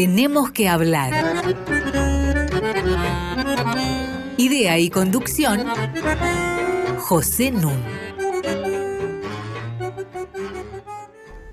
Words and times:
tenemos 0.00 0.50
que 0.50 0.66
hablar. 0.66 1.12
Idea 4.38 4.78
y 4.78 4.88
conducción, 4.88 5.60
José 7.00 7.50
Nun. 7.50 7.76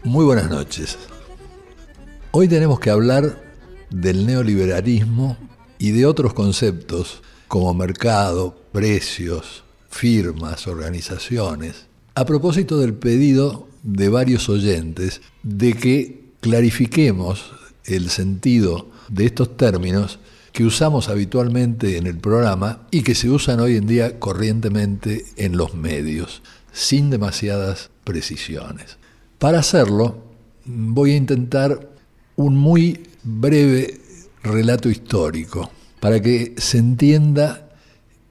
Muy 0.05 0.23
buenas 0.23 0.49
noches. 0.49 0.97
Hoy 2.31 2.47
tenemos 2.47 2.79
que 2.79 2.89
hablar 2.89 3.37
del 3.89 4.25
neoliberalismo 4.25 5.35
y 5.77 5.91
de 5.91 6.05
otros 6.05 6.33
conceptos 6.33 7.21
como 7.49 7.73
mercado, 7.73 8.57
precios, 8.71 9.65
firmas, 9.89 10.67
organizaciones, 10.67 11.87
a 12.15 12.25
propósito 12.25 12.79
del 12.79 12.93
pedido 12.93 13.67
de 13.83 14.07
varios 14.07 14.47
oyentes 14.47 15.21
de 15.43 15.73
que 15.73 16.31
clarifiquemos 16.39 17.56
el 17.87 18.09
sentido 18.09 18.89
de 19.09 19.25
estos 19.25 19.57
términos 19.57 20.19
que 20.51 20.65
usamos 20.65 21.09
habitualmente 21.09 21.97
en 21.97 22.07
el 22.07 22.17
programa 22.17 22.87
y 22.91 23.01
que 23.01 23.15
se 23.15 23.29
usan 23.29 23.59
hoy 23.59 23.75
en 23.75 23.87
día 23.87 24.19
corrientemente 24.19 25.25
en 25.35 25.57
los 25.57 25.73
medios, 25.73 26.41
sin 26.71 27.09
demasiadas 27.09 27.89
precisiones. 28.03 28.97
Para 29.39 29.59
hacerlo, 29.59 30.23
voy 30.65 31.11
a 31.11 31.17
intentar 31.17 31.89
un 32.35 32.55
muy 32.55 33.07
breve 33.23 34.01
relato 34.43 34.89
histórico 34.89 35.71
para 35.99 36.21
que 36.21 36.55
se 36.57 36.77
entienda 36.77 37.69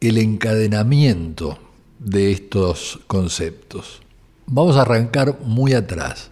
el 0.01 0.19
encadenamiento 0.19 1.59
de 1.99 2.33
estos 2.33 3.01
conceptos. 3.07 4.03
Vamos 4.47 4.77
a 4.77 4.83
arrancar 4.83 5.39
muy 5.45 5.73
atrás, 5.73 6.31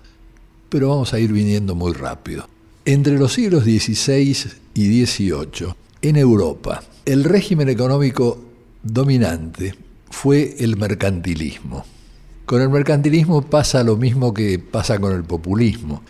pero 0.69 0.91
vamos 0.91 1.15
a 1.15 1.19
ir 1.19 1.33
viniendo 1.33 1.75
muy 1.75 1.93
rápido. 1.93 2.49
Entre 2.87 3.19
los 3.19 3.33
siglos 3.33 3.65
XVI 3.65 4.37
y 4.75 5.07
XVIII, 5.07 5.75
en 6.03 6.17
Europa, 6.17 6.83
el 7.07 7.25
régimen 7.25 7.71
económico 7.71 8.45
dominante 8.83 9.75
fue 10.11 10.57
el 10.59 10.77
mercantilismo. 10.77 11.87
Con 12.45 12.61
el 12.61 12.69
mercantilismo 12.69 13.41
pasa 13.41 13.83
lo 13.83 13.97
mismo 13.97 14.35
que 14.35 14.59
pasa 14.59 14.99
con 14.99 15.15
el 15.15 15.25
populismo, 15.25 16.03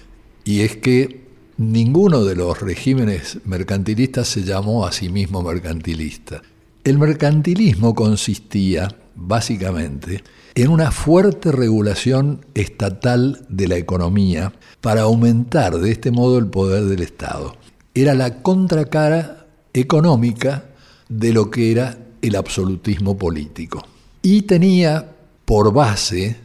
y 0.45 0.62
es 0.62 0.77
que 0.78 1.28
ninguno 1.58 2.25
de 2.25 2.34
los 2.34 2.61
regímenes 2.61 3.39
mercantilistas 3.45 4.27
se 4.27 4.42
llamó 4.42 4.84
a 4.84 4.91
sí 4.91 5.08
mismo 5.11 5.45
mercantilista. 5.45 6.42
El 6.83 6.98
mercantilismo 6.98 7.95
consistía, 7.95 8.97
básicamente, 9.14 10.25
en 10.56 10.70
una 10.70 10.91
fuerte 10.91 11.52
regulación 11.52 12.45
estatal 12.55 13.47
de 13.48 13.69
la 13.69 13.77
economía 13.77 14.52
para 14.84 15.00
aumentar 15.00 15.78
de 15.78 15.90
este 15.90 16.10
modo 16.10 16.36
el 16.36 16.48
poder 16.48 16.84
del 16.84 17.00
Estado. 17.00 17.56
Era 17.94 18.12
la 18.12 18.42
contracara 18.42 19.46
económica 19.72 20.66
de 21.08 21.32
lo 21.32 21.50
que 21.50 21.72
era 21.72 21.96
el 22.20 22.36
absolutismo 22.36 23.16
político. 23.16 23.82
Y 24.20 24.42
tenía 24.42 25.10
por 25.46 25.72
base 25.72 26.36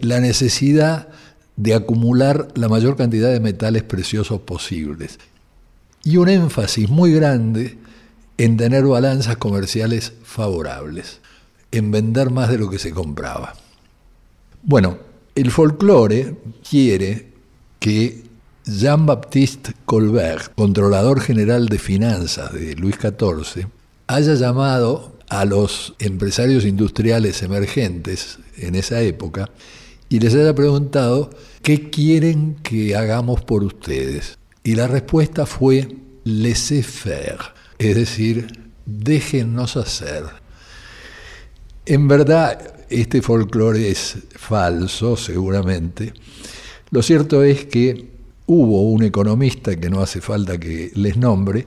la 0.00 0.18
necesidad 0.18 1.06
de 1.54 1.74
acumular 1.74 2.48
la 2.56 2.68
mayor 2.68 2.96
cantidad 2.96 3.30
de 3.30 3.38
metales 3.38 3.84
preciosos 3.84 4.40
posibles. 4.40 5.20
Y 6.02 6.16
un 6.16 6.28
énfasis 6.28 6.90
muy 6.90 7.12
grande 7.12 7.78
en 8.38 8.56
tener 8.56 8.86
balanzas 8.86 9.36
comerciales 9.36 10.14
favorables, 10.24 11.20
en 11.70 11.92
vender 11.92 12.30
más 12.30 12.50
de 12.50 12.58
lo 12.58 12.68
que 12.68 12.80
se 12.80 12.90
compraba. 12.90 13.54
Bueno, 14.64 14.98
el 15.36 15.52
folclore 15.52 16.34
quiere 16.68 17.33
que 17.84 18.22
Jean-Baptiste 18.64 19.74
Colbert, 19.84 20.54
controlador 20.54 21.20
general 21.20 21.66
de 21.66 21.78
finanzas 21.78 22.50
de 22.54 22.74
Luis 22.76 22.96
XIV, 22.96 23.66
haya 24.06 24.34
llamado 24.36 25.18
a 25.28 25.44
los 25.44 25.94
empresarios 25.98 26.64
industriales 26.64 27.42
emergentes 27.42 28.38
en 28.56 28.74
esa 28.74 29.02
época 29.02 29.50
y 30.08 30.18
les 30.18 30.34
haya 30.34 30.54
preguntado 30.54 31.28
qué 31.60 31.90
quieren 31.90 32.56
que 32.62 32.96
hagamos 32.96 33.42
por 33.42 33.62
ustedes. 33.62 34.38
Y 34.62 34.76
la 34.76 34.86
respuesta 34.86 35.44
fue 35.44 35.86
laissez-faire, 36.24 37.52
es 37.78 37.96
decir, 37.96 38.70
déjennos 38.86 39.76
hacer. 39.76 40.24
En 41.84 42.08
verdad, 42.08 42.76
este 42.88 43.20
folclore 43.20 43.90
es 43.90 44.16
falso, 44.36 45.18
seguramente. 45.18 46.14
Lo 46.94 47.02
cierto 47.02 47.42
es 47.42 47.64
que 47.64 48.06
hubo 48.46 48.88
un 48.88 49.02
economista, 49.02 49.74
que 49.74 49.90
no 49.90 50.00
hace 50.00 50.20
falta 50.20 50.58
que 50.58 50.92
les 50.94 51.16
nombre, 51.16 51.66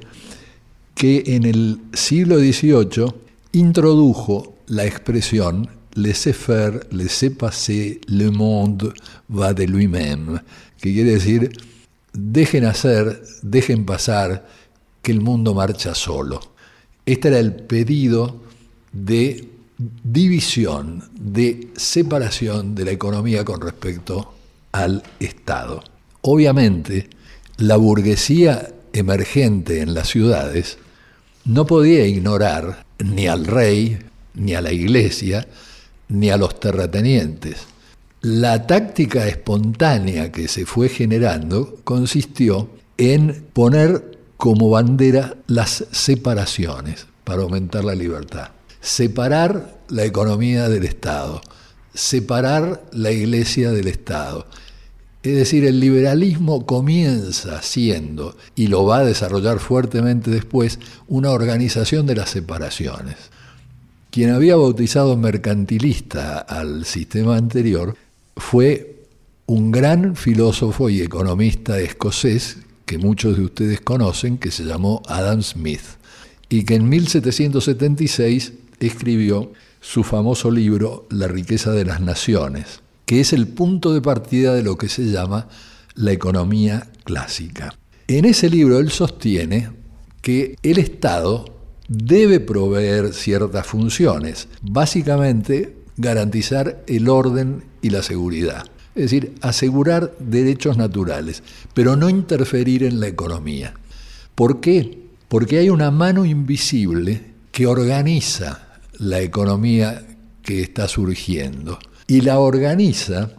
que 0.95 1.21
en 1.25 1.43
el 1.43 1.81
siglo 1.91 2.39
XVIII 2.39 3.13
introdujo 3.51 4.55
la 4.67 4.85
expresión 4.85 5.67
laissez-faire, 5.95 6.87
laissez-passer, 6.91 7.99
le 8.07 8.31
monde 8.31 8.93
va 9.29 9.53
de 9.53 9.67
lui-même, 9.67 10.39
que 10.79 10.93
quiere 10.93 11.15
decir, 11.15 11.51
dejen 12.13 12.63
hacer, 12.63 13.21
dejen 13.41 13.85
pasar, 13.85 14.47
que 15.01 15.11
el 15.11 15.19
mundo 15.19 15.53
marcha 15.53 15.93
solo. 15.93 16.39
Este 17.05 17.27
era 17.27 17.39
el 17.39 17.53
pedido 17.53 18.43
de 18.93 19.45
división, 19.77 21.03
de 21.19 21.67
separación 21.75 22.75
de 22.75 22.85
la 22.85 22.91
economía 22.91 23.43
con 23.43 23.59
respecto 23.59 24.36
al 24.77 25.03
Estado. 25.19 25.83
Obviamente, 26.21 27.09
la 27.57 27.77
burguesía 27.77 28.69
emergente 28.93 29.81
en 29.81 29.93
las 29.93 30.09
ciudades 30.09 30.77
no 31.45 31.65
podía 31.65 32.05
ignorar 32.05 32.85
ni 32.99 33.27
al 33.27 33.45
rey, 33.45 33.99
ni 34.33 34.53
a 34.53 34.61
la 34.61 34.71
iglesia, 34.71 35.47
ni 36.09 36.29
a 36.29 36.37
los 36.37 36.59
terratenientes. 36.59 37.57
La 38.21 38.67
táctica 38.67 39.27
espontánea 39.27 40.31
que 40.31 40.47
se 40.47 40.65
fue 40.65 40.89
generando 40.89 41.77
consistió 41.83 42.69
en 42.97 43.47
poner 43.53 44.19
como 44.37 44.69
bandera 44.69 45.37
las 45.47 45.85
separaciones 45.91 47.07
para 47.23 47.43
aumentar 47.43 47.83
la 47.83 47.95
libertad. 47.95 48.49
Separar 48.81 49.79
la 49.89 50.05
economía 50.05 50.69
del 50.69 50.83
Estado, 50.83 51.41
separar 51.97 52.83
la 52.91 53.11
iglesia 53.11 53.71
del 53.71 53.87
Estado. 53.87 54.45
Es 55.23 55.35
decir, 55.35 55.65
el 55.65 55.79
liberalismo 55.79 56.65
comienza 56.65 57.61
siendo, 57.61 58.37
y 58.55 58.67
lo 58.67 58.85
va 58.85 58.99
a 58.99 59.05
desarrollar 59.05 59.59
fuertemente 59.59 60.29
después, 60.29 60.79
una 61.07 61.31
organización 61.31 62.05
de 62.05 62.15
las 62.15 62.29
separaciones. 62.29 63.15
Quien 64.11 64.29
había 64.29 64.55
bautizado 64.55 65.17
mercantilista 65.17 66.37
al 66.39 66.85
sistema 66.85 67.35
anterior 67.35 67.95
fue 68.37 69.03
un 69.47 69.71
gran 69.71 70.15
filósofo 70.15 70.89
y 70.89 71.01
economista 71.01 71.79
escocés 71.79 72.57
que 72.85 72.97
muchos 72.97 73.37
de 73.37 73.43
ustedes 73.43 73.81
conocen, 73.81 74.37
que 74.37 74.51
se 74.51 74.63
llamó 74.63 75.01
Adam 75.07 75.41
Smith, 75.41 75.81
y 76.47 76.63
que 76.63 76.75
en 76.75 76.87
1776 76.87 78.53
escribió 78.79 79.51
su 79.87 80.03
famoso 80.03 80.51
libro 80.51 81.07
La 81.11 81.29
riqueza 81.29 81.71
de 81.71 81.85
las 81.85 82.01
naciones, 82.01 82.81
que 83.05 83.21
es 83.21 83.31
el 83.31 83.47
punto 83.47 83.93
de 83.93 84.01
partida 84.01 84.53
de 84.53 84.61
lo 84.61 84.77
que 84.77 84.89
se 84.89 85.05
llama 85.05 85.47
la 85.95 86.11
economía 86.11 86.91
clásica. 87.05 87.73
En 88.09 88.25
ese 88.25 88.49
libro 88.49 88.79
él 88.79 88.91
sostiene 88.91 89.69
que 90.21 90.57
el 90.61 90.77
Estado 90.77 91.45
debe 91.87 92.41
proveer 92.41 93.13
ciertas 93.13 93.65
funciones, 93.65 94.49
básicamente 94.61 95.77
garantizar 95.95 96.83
el 96.87 97.07
orden 97.07 97.63
y 97.81 97.89
la 97.89 98.03
seguridad, 98.03 98.65
es 98.93 99.03
decir, 99.03 99.35
asegurar 99.39 100.11
derechos 100.19 100.75
naturales, 100.75 101.43
pero 101.73 101.95
no 101.95 102.09
interferir 102.09 102.83
en 102.83 102.99
la 102.99 103.07
economía. 103.07 103.73
¿Por 104.35 104.59
qué? 104.59 104.99
Porque 105.29 105.59
hay 105.59 105.69
una 105.69 105.91
mano 105.91 106.25
invisible 106.25 107.23
que 107.53 107.67
organiza 107.67 108.66
la 108.97 109.21
economía 109.21 110.05
que 110.41 110.61
está 110.61 110.87
surgiendo 110.87 111.79
y 112.07 112.21
la 112.21 112.39
organiza 112.39 113.31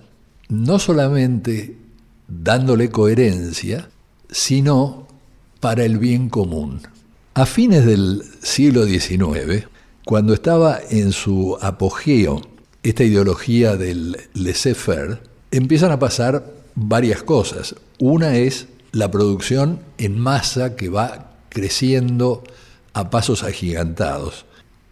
no 0.49 0.79
solamente 0.79 1.77
dándole 2.27 2.91
coherencia, 2.91 3.89
sino 4.31 5.09
para 5.61 5.85
el 5.85 5.99
bien 5.99 6.29
común. 6.29 6.81
A 7.35 7.47
fines 7.47 7.85
del 7.85 8.23
siglo 8.43 8.85
XIX, 8.85 9.67
cuando 10.05 10.35
estaba 10.35 10.79
en 10.91 11.13
su 11.13 11.57
apogeo 11.61 12.43
esta 12.83 13.05
ideología 13.05 13.77
del 13.77 14.17
laissez-faire, 14.35 15.21
empiezan 15.51 15.93
a 15.93 15.99
pasar 15.99 16.53
varias 16.75 17.23
cosas. 17.23 17.75
Una 17.99 18.37
es 18.37 18.69
la 18.93 19.11
producción 19.11 19.81
en 19.99 20.19
masa 20.19 20.77
que 20.77 20.89
va 20.89 21.33
creciendo 21.49 22.45
a 22.93 23.11
pasos 23.11 23.43
agigantados. 23.43 24.47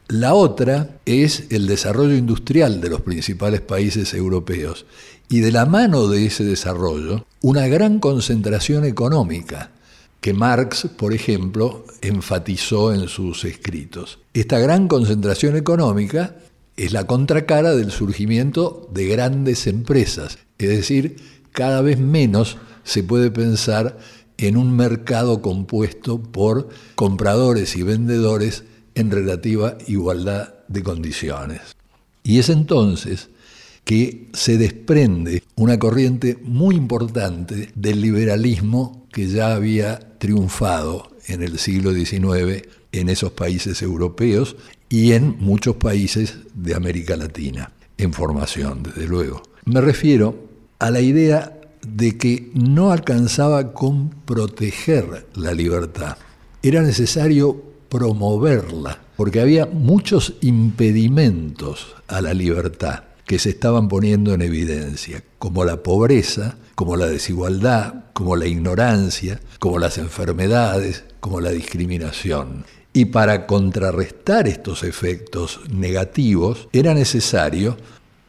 La 0.08 0.34
otra 0.34 1.00
es 1.04 1.46
el 1.50 1.66
desarrollo 1.66 2.14
industrial 2.14 2.80
de 2.80 2.90
los 2.90 3.00
principales 3.00 3.60
países 3.60 4.14
europeos 4.14 4.86
y 5.28 5.40
de 5.40 5.50
la 5.50 5.66
mano 5.66 6.06
de 6.06 6.26
ese 6.26 6.44
desarrollo 6.44 7.26
una 7.40 7.66
gran 7.66 7.98
concentración 7.98 8.84
económica 8.84 9.72
que 10.20 10.32
Marx, 10.32 10.86
por 10.96 11.12
ejemplo, 11.12 11.84
enfatizó 12.02 12.94
en 12.94 13.08
sus 13.08 13.44
escritos. 13.44 14.20
Esta 14.32 14.60
gran 14.60 14.86
concentración 14.86 15.56
económica 15.56 16.36
es 16.76 16.92
la 16.92 17.08
contracara 17.08 17.74
del 17.74 17.90
surgimiento 17.90 18.88
de 18.92 19.08
grandes 19.08 19.66
empresas, 19.66 20.38
es 20.58 20.68
decir, 20.68 21.16
cada 21.50 21.80
vez 21.80 21.98
menos 21.98 22.58
se 22.84 23.02
puede 23.02 23.32
pensar 23.32 23.98
en 24.38 24.56
un 24.56 24.76
mercado 24.76 25.42
compuesto 25.42 26.22
por 26.22 26.68
compradores 26.94 27.74
y 27.76 27.82
vendedores 27.82 28.62
en 28.96 29.10
relativa 29.10 29.78
igualdad 29.86 30.54
de 30.66 30.82
condiciones. 30.82 31.60
Y 32.24 32.40
es 32.40 32.48
entonces 32.48 33.28
que 33.84 34.26
se 34.32 34.58
desprende 34.58 35.44
una 35.54 35.78
corriente 35.78 36.36
muy 36.42 36.74
importante 36.74 37.70
del 37.76 38.00
liberalismo 38.00 39.06
que 39.12 39.28
ya 39.28 39.54
había 39.54 40.00
triunfado 40.18 41.12
en 41.28 41.42
el 41.42 41.58
siglo 41.60 41.92
XIX 41.92 42.66
en 42.90 43.08
esos 43.08 43.30
países 43.32 43.80
europeos 43.82 44.56
y 44.88 45.12
en 45.12 45.36
muchos 45.38 45.76
países 45.76 46.38
de 46.54 46.74
América 46.74 47.16
Latina, 47.16 47.72
en 47.98 48.12
formación, 48.12 48.82
desde 48.82 49.06
luego. 49.06 49.42
Me 49.66 49.80
refiero 49.80 50.36
a 50.78 50.90
la 50.90 51.00
idea 51.00 51.60
de 51.86 52.16
que 52.16 52.50
no 52.54 52.90
alcanzaba 52.90 53.72
con 53.72 54.10
proteger 54.10 55.26
la 55.34 55.52
libertad, 55.52 56.16
era 56.62 56.82
necesario 56.82 57.62
promoverla, 57.88 58.98
porque 59.16 59.40
había 59.40 59.66
muchos 59.66 60.34
impedimentos 60.40 61.94
a 62.08 62.20
la 62.20 62.34
libertad 62.34 63.04
que 63.24 63.38
se 63.38 63.50
estaban 63.50 63.88
poniendo 63.88 64.34
en 64.34 64.42
evidencia, 64.42 65.22
como 65.38 65.64
la 65.64 65.82
pobreza, 65.82 66.56
como 66.74 66.96
la 66.96 67.06
desigualdad, 67.06 68.04
como 68.12 68.36
la 68.36 68.46
ignorancia, 68.46 69.40
como 69.58 69.78
las 69.78 69.98
enfermedades, 69.98 71.04
como 71.20 71.40
la 71.40 71.50
discriminación. 71.50 72.64
Y 72.92 73.06
para 73.06 73.46
contrarrestar 73.46 74.46
estos 74.48 74.84
efectos 74.84 75.60
negativos 75.70 76.68
era 76.72 76.94
necesario 76.94 77.76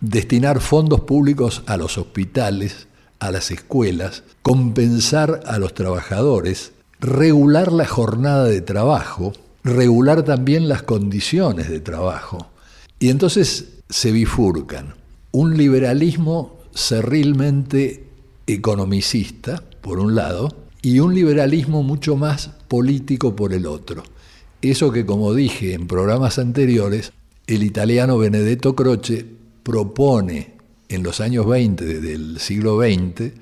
destinar 0.01 0.61
fondos 0.61 1.01
públicos 1.01 1.63
a 1.67 1.77
los 1.77 1.97
hospitales, 1.97 2.87
a 3.19 3.31
las 3.31 3.51
escuelas, 3.51 4.23
compensar 4.41 5.41
a 5.45 5.57
los 5.59 5.73
trabajadores, 5.73 6.73
regular 6.99 7.71
la 7.71 7.85
jornada 7.85 8.45
de 8.45 8.61
trabajo, 8.61 9.33
regular 9.67 10.23
también 10.23 10.67
las 10.69 10.83
condiciones 10.83 11.69
de 11.69 11.79
trabajo. 11.79 12.47
Y 12.99 13.09
entonces 13.09 13.79
se 13.89 14.11
bifurcan 14.11 14.95
un 15.31 15.57
liberalismo 15.57 16.59
cerrilmente 16.73 18.07
economicista, 18.47 19.61
por 19.81 19.99
un 19.99 20.15
lado, 20.15 20.55
y 20.81 20.99
un 20.99 21.13
liberalismo 21.13 21.83
mucho 21.83 22.15
más 22.15 22.51
político 22.67 23.35
por 23.35 23.53
el 23.53 23.65
otro. 23.65 24.03
Eso 24.61 24.91
que, 24.91 25.05
como 25.05 25.33
dije 25.33 25.73
en 25.73 25.87
programas 25.87 26.39
anteriores, 26.39 27.11
el 27.45 27.63
italiano 27.63 28.17
Benedetto 28.17 28.75
Croce 28.75 29.25
propone 29.63 30.55
en 30.89 31.03
los 31.03 31.19
años 31.19 31.45
20 31.45 31.99
del 31.99 32.39
siglo 32.39 32.79
XX 32.79 33.33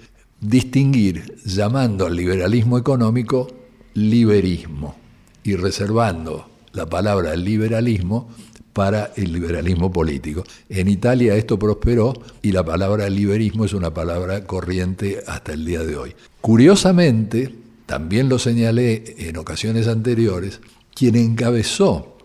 distinguir, 0.41 1.35
llamando 1.45 2.05
al 2.05 2.15
liberalismo 2.15 2.77
económico 2.77 3.47
liberismo 3.93 5.04
y 5.45 5.55
reservando 5.55 6.49
la 6.73 6.87
palabra 6.87 7.35
liberalismo 7.35 8.29
para 8.73 9.13
el 9.15 9.31
liberalismo 9.31 9.89
político. 9.89 10.43
En 10.67 10.89
Italia 10.89 11.35
esto 11.35 11.57
prosperó 11.57 12.13
y 12.41 12.51
la 12.51 12.65
palabra 12.65 13.07
liberismo 13.09 13.63
es 13.63 13.73
una 13.73 13.93
palabra 13.93 14.43
corriente 14.43 15.23
hasta 15.25 15.53
el 15.53 15.63
día 15.63 15.83
de 15.83 15.95
hoy. 15.95 16.15
Curiosamente, 16.41 17.55
también 17.85 18.27
lo 18.27 18.39
señalé 18.39 19.15
en 19.17 19.37
ocasiones 19.37 19.87
anteriores, 19.87 20.59
quien 20.93 21.15
encabezó 21.15 22.17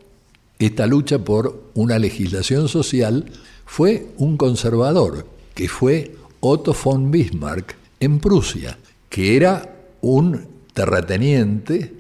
esta 0.59 0.87
lucha 0.87 1.19
por 1.21 1.71
una 1.75 1.99
legislación 1.99 2.69
social 2.69 3.27
fue 3.67 4.09
un 4.17 4.37
conservador, 4.37 5.27
que 5.55 5.69
fue 5.69 6.17
Otto 6.41 6.75
von 6.85 7.11
Bismarck 7.11 7.77
en 8.01 8.19
Prusia, 8.19 8.79
que 9.09 9.37
era 9.37 9.77
un 10.01 10.47
terrateniente 10.73 12.00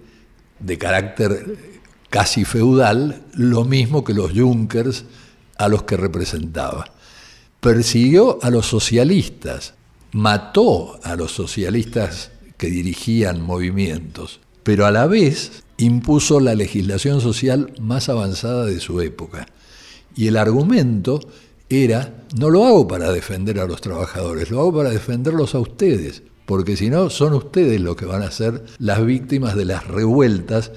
de 0.61 0.79
carácter 0.79 1.57
casi 2.11 2.45
feudal, 2.45 3.23
lo 3.35 3.65
mismo 3.65 4.05
que 4.05 4.15
los 4.15 4.33
Junkers 4.33 5.05
a 5.57 5.69
los 5.69 5.85
que 5.85 5.97
representaba. 5.97 6.93
Persiguió 7.61 8.39
a 8.43 8.51
los 8.51 8.67
socialistas, 8.67 9.75
mató 10.12 10.99
a 11.03 11.17
los 11.17 11.33
socialistas 11.33 12.31
que 12.57 12.69
dirigían 12.69 13.43
movimientos, 13.43 14.41
pero 14.62 14.87
a 14.87 14.91
la 14.91 15.07
vez 15.07 15.62
impuso 15.79 16.41
la 16.41 16.55
legislación 16.55 17.21
social 17.21 17.73
más 17.81 18.09
avanzada 18.09 18.67
de 18.67 18.81
su 18.81 19.01
época. 19.01 19.47
Y 20.17 20.27
el 20.27 20.37
argumento 20.37 21.21
era, 21.69 22.25
no 22.37 22.51
lo 22.51 22.67
hago 22.67 22.89
para 22.89 23.12
defender 23.12 23.61
a 23.61 23.67
los 23.67 23.81
trabajadores, 23.81 24.51
lo 24.51 24.61
hago 24.61 24.79
para 24.79 24.91
defenderlos 24.91 25.55
a 25.55 25.61
ustedes, 25.61 26.23
porque 26.50 26.76
si 26.76 26.91
no, 26.91 27.08
son 27.11 27.35
ustedes 27.35 27.81
los 27.81 27.94
que 27.94 28.06
van 28.06 28.23
a 28.23 28.32
ser 28.32 28.64
las 28.79 29.06
víctimas 29.06 29.55
de 29.55 29.64
las 29.64 29.87
revueltas 29.87 30.73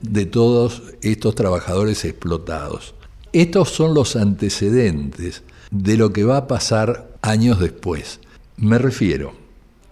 de 0.00 0.24
todos 0.24 0.84
estos 1.02 1.34
trabajadores 1.34 2.06
explotados. 2.06 2.94
Estos 3.34 3.68
son 3.68 3.92
los 3.92 4.16
antecedentes 4.16 5.42
de 5.70 5.98
lo 5.98 6.14
que 6.14 6.24
va 6.24 6.38
a 6.38 6.46
pasar 6.46 7.10
años 7.20 7.60
después. 7.60 8.20
Me 8.56 8.78
refiero, 8.78 9.34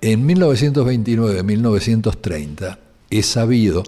en 0.01 0.27
1929-1930 0.27 2.79
es 3.11 3.27
sabido 3.27 3.83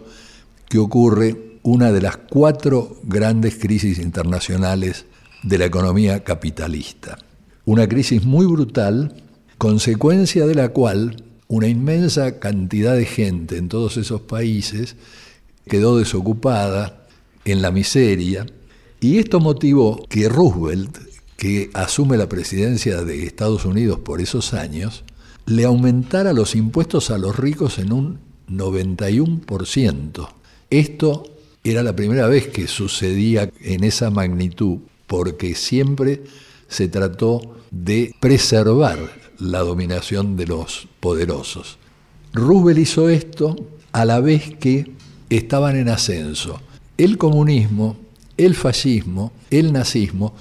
que 0.69 0.77
ocurre 0.77 1.61
una 1.62 1.93
de 1.93 2.03
las 2.03 2.19
cuatro 2.19 2.99
grandes 3.05 3.56
crisis 3.56 3.99
internacionales 3.99 5.06
de 5.43 5.56
la 5.56 5.65
economía 5.65 6.25
capitalista. 6.25 7.17
Una 7.65 7.89
crisis 7.89 8.27
muy 8.27 8.45
brutal, 8.45 9.15
consecuencia 9.56 10.47
de 10.47 10.55
la 10.55 10.69
cual 10.69 11.25
una 11.49 11.67
inmensa 11.67 12.39
cantidad 12.39 12.95
de 12.95 13.06
gente 13.06 13.56
en 13.56 13.69
todos 13.69 13.97
esos 13.97 14.21
países 14.21 14.97
quedó 15.67 15.99
desocupada, 15.99 17.06
en 17.45 17.62
la 17.62 17.71
miseria, 17.71 18.47
y 19.00 19.19
esto 19.19 19.41
motivó 19.41 20.05
que 20.09 20.28
Roosevelt, 20.28 20.99
que 21.37 21.71
asume 21.73 22.17
la 22.17 22.28
presidencia 22.28 23.02
de 23.02 23.25
Estados 23.25 23.64
Unidos 23.64 24.00
por 24.00 24.21
esos 24.21 24.52
años, 24.55 25.05
le 25.47 25.64
aumentara 25.64 26.33
los 26.33 26.55
impuestos 26.55 27.11
a 27.11 27.17
los 27.17 27.37
ricos 27.37 27.78
en 27.78 27.93
un 27.93 28.19
91%. 28.50 30.28
Esto 30.69 31.23
era 31.64 31.83
la 31.83 31.97
primera 31.97 32.26
vez 32.26 32.49
que 32.49 32.67
sucedía 32.67 33.50
en 33.61 33.85
esa 33.85 34.11
magnitud, 34.11 34.78
porque 35.07 35.55
siempre 35.55 36.25
se 36.69 36.88
trató 36.88 37.57
de 37.71 38.14
preservar 38.21 38.99
la 39.38 39.61
dominación 39.61 40.37
de 40.37 40.47
los 40.47 40.88
poderosos. 41.00 41.78
Roosevelt 42.33 42.78
hizo 42.78 43.09
esto 43.09 43.57
a 43.92 44.04
la 44.04 44.21
vez 44.21 44.57
que 44.59 44.92
estaban 45.30 45.76
en 45.76 45.88
ascenso. 45.88 46.61
El 46.97 47.18
comunismo, 47.18 47.97
el 48.37 48.54
fascismo, 48.54 49.33
el 49.50 49.73
nazismo, 49.73 50.35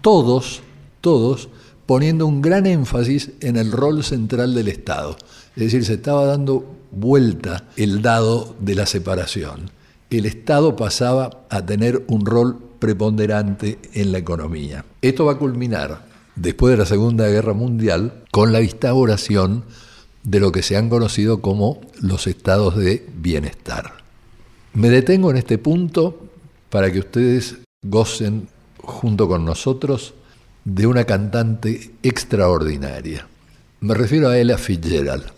todos, 0.00 0.62
todos 1.00 1.48
poniendo 1.86 2.26
un 2.26 2.42
gran 2.42 2.66
énfasis 2.66 3.30
en 3.40 3.56
el 3.56 3.72
rol 3.72 4.04
central 4.04 4.54
del 4.54 4.68
Estado. 4.68 5.16
Es 5.56 5.64
decir, 5.64 5.84
se 5.84 5.94
estaba 5.94 6.26
dando 6.26 6.64
vuelta 6.90 7.64
el 7.76 8.02
dado 8.02 8.54
de 8.60 8.74
la 8.74 8.86
separación. 8.86 9.70
El 10.10 10.26
Estado 10.26 10.76
pasaba 10.76 11.46
a 11.50 11.64
tener 11.64 12.04
un 12.08 12.24
rol 12.24 12.58
preponderante 12.78 13.78
en 13.94 14.12
la 14.12 14.18
economía. 14.18 14.84
Esto 15.02 15.24
va 15.24 15.32
a 15.32 15.38
culminar 15.38 16.07
después 16.40 16.72
de 16.72 16.78
la 16.78 16.86
Segunda 16.86 17.28
Guerra 17.28 17.52
Mundial 17.52 18.24
con 18.30 18.52
la 18.52 18.62
instauración 18.62 19.64
de 20.22 20.40
lo 20.40 20.52
que 20.52 20.62
se 20.62 20.76
han 20.76 20.88
conocido 20.88 21.40
como 21.40 21.80
los 22.00 22.26
estados 22.26 22.76
de 22.76 23.06
bienestar. 23.16 23.94
Me 24.74 24.90
detengo 24.90 25.30
en 25.30 25.38
este 25.38 25.58
punto 25.58 26.26
para 26.70 26.92
que 26.92 27.00
ustedes 27.00 27.56
gocen 27.82 28.48
junto 28.78 29.28
con 29.28 29.44
nosotros 29.44 30.14
de 30.64 30.86
una 30.86 31.04
cantante 31.04 31.92
extraordinaria. 32.02 33.26
Me 33.80 33.94
refiero 33.94 34.28
a 34.28 34.38
Ella 34.38 34.58
Fitzgerald. 34.58 35.37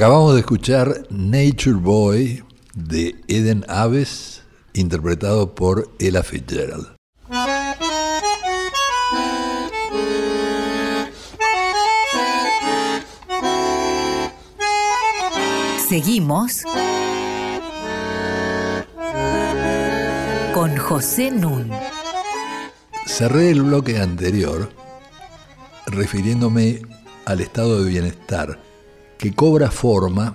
Acabamos 0.00 0.32
de 0.32 0.40
escuchar 0.40 1.02
Nature 1.10 1.76
Boy 1.76 2.42
de 2.74 3.16
Eden 3.28 3.66
Aves, 3.68 4.40
interpretado 4.72 5.54
por 5.54 5.90
Ella 5.98 6.22
Fitzgerald. 6.22 6.96
Seguimos 15.86 16.62
con 20.54 20.78
José 20.78 21.30
Nun. 21.30 21.70
Cerré 23.04 23.50
el 23.50 23.60
bloque 23.64 24.00
anterior 24.00 24.70
refiriéndome 25.84 26.80
al 27.26 27.42
estado 27.42 27.84
de 27.84 27.90
bienestar 27.90 28.69
que 29.20 29.34
cobra 29.34 29.70
forma 29.70 30.34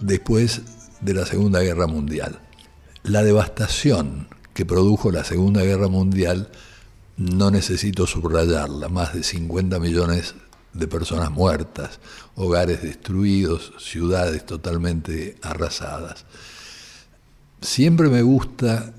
después 0.00 0.62
de 1.02 1.12
la 1.12 1.26
Segunda 1.26 1.60
Guerra 1.60 1.86
Mundial. 1.86 2.40
La 3.02 3.22
devastación 3.22 4.26
que 4.54 4.64
produjo 4.64 5.12
la 5.12 5.22
Segunda 5.22 5.62
Guerra 5.62 5.88
Mundial 5.88 6.50
no 7.18 7.50
necesito 7.50 8.06
subrayarla, 8.06 8.88
más 8.88 9.12
de 9.12 9.22
50 9.22 9.78
millones 9.80 10.34
de 10.72 10.88
personas 10.88 11.30
muertas, 11.30 12.00
hogares 12.34 12.80
destruidos, 12.80 13.74
ciudades 13.78 14.46
totalmente 14.46 15.36
arrasadas. 15.42 16.24
Siempre 17.60 18.08
me 18.08 18.22
gusta 18.22 18.94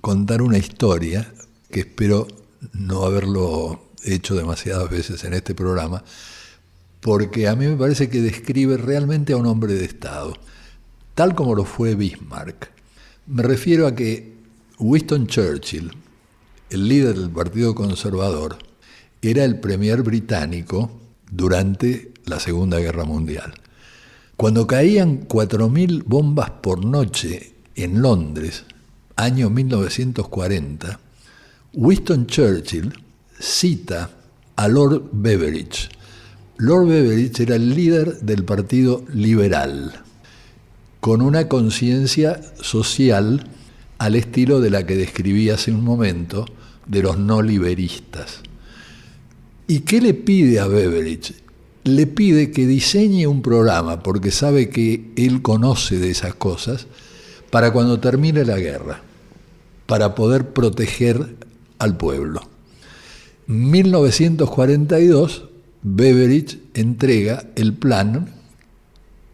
contar 0.00 0.42
una 0.42 0.58
historia, 0.58 1.32
que 1.70 1.80
espero 1.80 2.26
no 2.72 3.04
haberlo 3.04 3.80
hecho 4.02 4.34
demasiadas 4.34 4.90
veces 4.90 5.22
en 5.22 5.34
este 5.34 5.54
programa, 5.54 6.02
porque 7.06 7.46
a 7.46 7.54
mí 7.54 7.68
me 7.68 7.76
parece 7.76 8.08
que 8.08 8.20
describe 8.20 8.76
realmente 8.76 9.32
a 9.32 9.36
un 9.36 9.46
hombre 9.46 9.74
de 9.74 9.84
Estado, 9.84 10.34
tal 11.14 11.36
como 11.36 11.54
lo 11.54 11.64
fue 11.64 11.94
Bismarck. 11.94 12.72
Me 13.28 13.44
refiero 13.44 13.86
a 13.86 13.94
que 13.94 14.34
Winston 14.80 15.28
Churchill, 15.28 15.92
el 16.68 16.88
líder 16.88 17.16
del 17.16 17.30
Partido 17.30 17.76
Conservador, 17.76 18.58
era 19.22 19.44
el 19.44 19.60
premier 19.60 20.02
británico 20.02 20.90
durante 21.30 22.12
la 22.24 22.40
Segunda 22.40 22.80
Guerra 22.80 23.04
Mundial. 23.04 23.54
Cuando 24.36 24.66
caían 24.66 25.28
4.000 25.28 26.02
bombas 26.06 26.50
por 26.60 26.84
noche 26.84 27.52
en 27.76 28.02
Londres, 28.02 28.64
año 29.14 29.48
1940, 29.48 30.98
Winston 31.72 32.26
Churchill 32.26 32.92
cita 33.38 34.10
a 34.56 34.66
Lord 34.66 35.10
Beveridge. 35.12 35.90
Lord 36.58 36.88
Beveridge 36.88 37.40
era 37.40 37.56
el 37.56 37.74
líder 37.74 38.20
del 38.20 38.42
Partido 38.42 39.04
Liberal, 39.12 39.92
con 41.00 41.20
una 41.20 41.48
conciencia 41.48 42.40
social 42.62 43.46
al 43.98 44.14
estilo 44.14 44.62
de 44.62 44.70
la 44.70 44.86
que 44.86 44.96
describí 44.96 45.50
hace 45.50 45.70
un 45.70 45.84
momento 45.84 46.46
de 46.86 47.02
los 47.02 47.18
no 47.18 47.42
liberistas. 47.42 48.40
¿Y 49.68 49.80
qué 49.80 50.00
le 50.00 50.14
pide 50.14 50.58
a 50.58 50.66
Beveridge? 50.66 51.34
Le 51.84 52.06
pide 52.06 52.50
que 52.50 52.66
diseñe 52.66 53.26
un 53.26 53.42
programa, 53.42 54.02
porque 54.02 54.30
sabe 54.30 54.70
que 54.70 55.12
él 55.16 55.42
conoce 55.42 55.98
de 55.98 56.10
esas 56.10 56.36
cosas, 56.36 56.86
para 57.50 57.70
cuando 57.70 58.00
termine 58.00 58.46
la 58.46 58.58
guerra, 58.58 59.02
para 59.84 60.14
poder 60.14 60.54
proteger 60.54 61.36
al 61.78 61.98
pueblo. 61.98 62.40
1942, 63.46 65.50
Beveridge 65.88 66.58
entrega 66.74 67.44
el 67.54 67.72
plan 67.72 68.28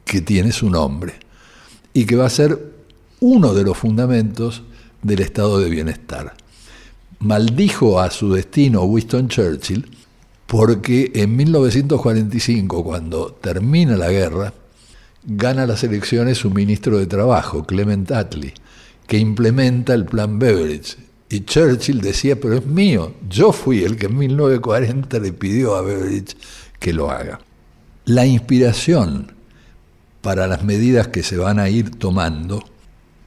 que 0.04 0.20
tiene 0.20 0.52
su 0.52 0.68
nombre 0.68 1.14
y 1.94 2.04
que 2.04 2.14
va 2.14 2.26
a 2.26 2.30
ser 2.30 2.74
uno 3.20 3.54
de 3.54 3.64
los 3.64 3.78
fundamentos 3.78 4.62
del 5.00 5.20
estado 5.20 5.60
de 5.60 5.70
bienestar. 5.70 6.34
Maldijo 7.20 7.98
a 8.00 8.10
su 8.10 8.34
destino 8.34 8.82
Winston 8.82 9.28
Churchill 9.28 9.88
porque 10.46 11.10
en 11.14 11.34
1945, 11.36 12.84
cuando 12.84 13.32
termina 13.32 13.96
la 13.96 14.10
guerra, 14.10 14.52
gana 15.24 15.64
las 15.64 15.82
elecciones 15.84 16.36
su 16.36 16.50
ministro 16.50 16.98
de 16.98 17.06
Trabajo, 17.06 17.64
Clement 17.64 18.12
Attlee, 18.12 18.52
que 19.06 19.16
implementa 19.16 19.94
el 19.94 20.04
plan 20.04 20.38
Beveridge. 20.38 20.98
Y 21.32 21.46
Churchill 21.46 22.02
decía, 22.02 22.38
pero 22.38 22.58
es 22.58 22.66
mío, 22.66 23.14
yo 23.26 23.52
fui 23.52 23.82
el 23.84 23.96
que 23.96 24.04
en 24.04 24.18
1940 24.18 25.18
le 25.18 25.32
pidió 25.32 25.76
a 25.76 25.80
Beveridge 25.80 26.36
que 26.78 26.92
lo 26.92 27.10
haga. 27.10 27.40
La 28.04 28.26
inspiración 28.26 29.32
para 30.20 30.46
las 30.46 30.62
medidas 30.62 31.08
que 31.08 31.22
se 31.22 31.38
van 31.38 31.58
a 31.58 31.70
ir 31.70 31.88
tomando 31.92 32.62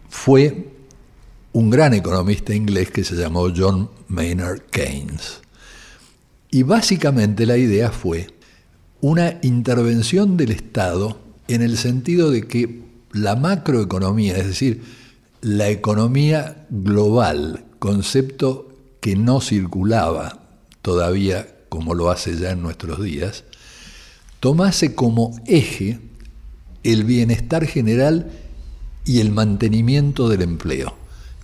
fue 0.08 0.68
un 1.52 1.72
gran 1.72 1.96
economista 1.96 2.54
inglés 2.54 2.92
que 2.92 3.04
se 3.04 3.16
llamó 3.16 3.48
John 3.56 3.90
Maynard 4.08 4.62
Keynes. 4.70 5.42
Y 6.52 6.62
básicamente 6.62 7.48
la 7.48 7.58
idea 7.58 7.90
fue 7.90 8.28
una 9.02 9.40
intervención 9.42 10.38
del 10.38 10.52
Estado 10.52 11.18
en 11.48 11.64
el 11.64 11.76
sentido 11.76 12.30
de 12.30 12.46
que 12.46 12.84
la 13.14 13.36
macroeconomía, 13.36 14.38
es 14.38 14.46
decir, 14.46 14.84
la 15.42 15.70
economía 15.70 16.68
global, 16.70 17.65
concepto 17.86 18.68
que 19.00 19.16
no 19.16 19.42
circulaba 19.42 20.40
todavía 20.82 21.48
como 21.70 21.94
lo 21.94 22.10
hace 22.10 22.36
ya 22.36 22.50
en 22.50 22.64
nuestros 22.64 23.04
días, 23.04 23.44
tomase 24.40 24.96
como 24.96 25.40
eje 25.46 26.00
el 26.84 27.04
bienestar 27.04 27.68
general 27.68 28.32
y 29.06 29.20
el 29.20 29.32
mantenimiento 29.32 30.30
del 30.30 30.42
empleo. 30.42 30.96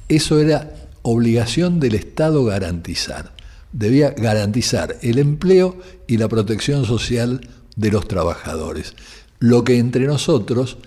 Eso 0.09 0.39
era 0.39 0.73
obligación 1.03 1.79
del 1.79 1.93
Estado 1.93 2.43
garantizar 2.43 3.33
debía 3.71 4.11
garantizar 4.11 4.97
el 5.01 5.19
empleo 5.19 5.77
y 6.07 6.17
la 6.17 6.27
protección 6.27 6.85
social 6.85 7.47
de 7.75 7.91
los 7.91 8.07
trabajadores, 8.07 8.95
lo 9.39 9.63
que 9.63 9.77
entre 9.77 10.05
nosotros 10.07 10.77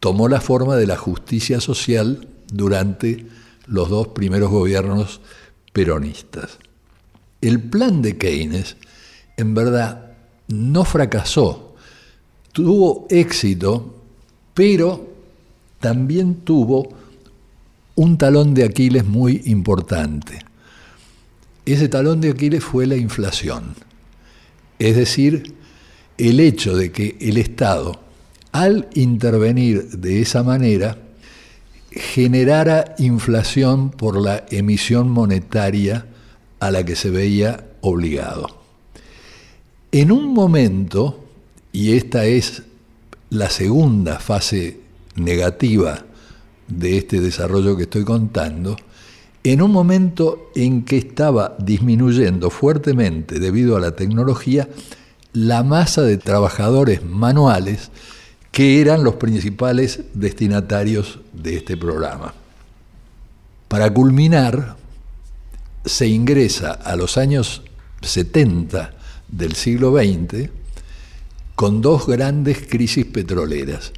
tomó 0.00 0.28
la 0.28 0.40
forma 0.40 0.76
de 0.76 0.86
la 0.86 0.96
justicia 0.96 1.60
social 1.60 2.28
durante 2.52 3.26
los 3.68 3.88
dos 3.88 4.08
primeros 4.08 4.50
gobiernos 4.50 5.20
peronistas. 5.72 6.58
El 7.40 7.60
plan 7.60 8.02
de 8.02 8.16
Keynes, 8.16 8.76
en 9.36 9.54
verdad, 9.54 10.12
no 10.48 10.84
fracasó, 10.84 11.76
tuvo 12.52 13.06
éxito, 13.10 14.02
pero 14.54 15.06
también 15.78 16.36
tuvo 16.36 16.88
un 17.94 18.18
talón 18.18 18.54
de 18.54 18.64
Aquiles 18.64 19.04
muy 19.04 19.42
importante. 19.46 20.40
Ese 21.64 21.88
talón 21.88 22.20
de 22.20 22.30
Aquiles 22.30 22.64
fue 22.64 22.86
la 22.86 22.96
inflación. 22.96 23.74
Es 24.78 24.96
decir, 24.96 25.54
el 26.16 26.40
hecho 26.40 26.76
de 26.76 26.90
que 26.90 27.16
el 27.20 27.36
Estado, 27.36 28.00
al 28.52 28.88
intervenir 28.94 29.90
de 29.90 30.22
esa 30.22 30.42
manera, 30.42 30.98
generara 31.98 32.94
inflación 32.98 33.90
por 33.90 34.16
la 34.16 34.46
emisión 34.50 35.10
monetaria 35.10 36.06
a 36.60 36.70
la 36.70 36.84
que 36.84 36.96
se 36.96 37.10
veía 37.10 37.66
obligado. 37.80 38.48
En 39.92 40.12
un 40.12 40.32
momento, 40.32 41.24
y 41.72 41.96
esta 41.96 42.24
es 42.24 42.62
la 43.30 43.50
segunda 43.50 44.18
fase 44.18 44.80
negativa 45.16 46.04
de 46.68 46.98
este 46.98 47.20
desarrollo 47.20 47.76
que 47.76 47.84
estoy 47.84 48.04
contando, 48.04 48.76
en 49.44 49.62
un 49.62 49.70
momento 49.70 50.50
en 50.54 50.84
que 50.84 50.98
estaba 50.98 51.56
disminuyendo 51.58 52.50
fuertemente 52.50 53.38
debido 53.38 53.76
a 53.76 53.80
la 53.80 53.92
tecnología 53.92 54.68
la 55.32 55.62
masa 55.62 56.02
de 56.02 56.18
trabajadores 56.18 57.04
manuales 57.04 57.90
que 58.58 58.80
eran 58.80 59.04
los 59.04 59.14
principales 59.14 60.00
destinatarios 60.14 61.20
de 61.32 61.58
este 61.58 61.76
programa. 61.76 62.34
Para 63.68 63.94
culminar, 63.94 64.76
se 65.84 66.08
ingresa 66.08 66.72
a 66.72 66.96
los 66.96 67.18
años 67.18 67.62
70 68.02 68.94
del 69.28 69.54
siglo 69.54 69.96
XX 69.96 70.50
con 71.54 71.80
dos 71.80 72.08
grandes 72.08 72.66
crisis 72.68 73.06
petroleras. 73.06 73.92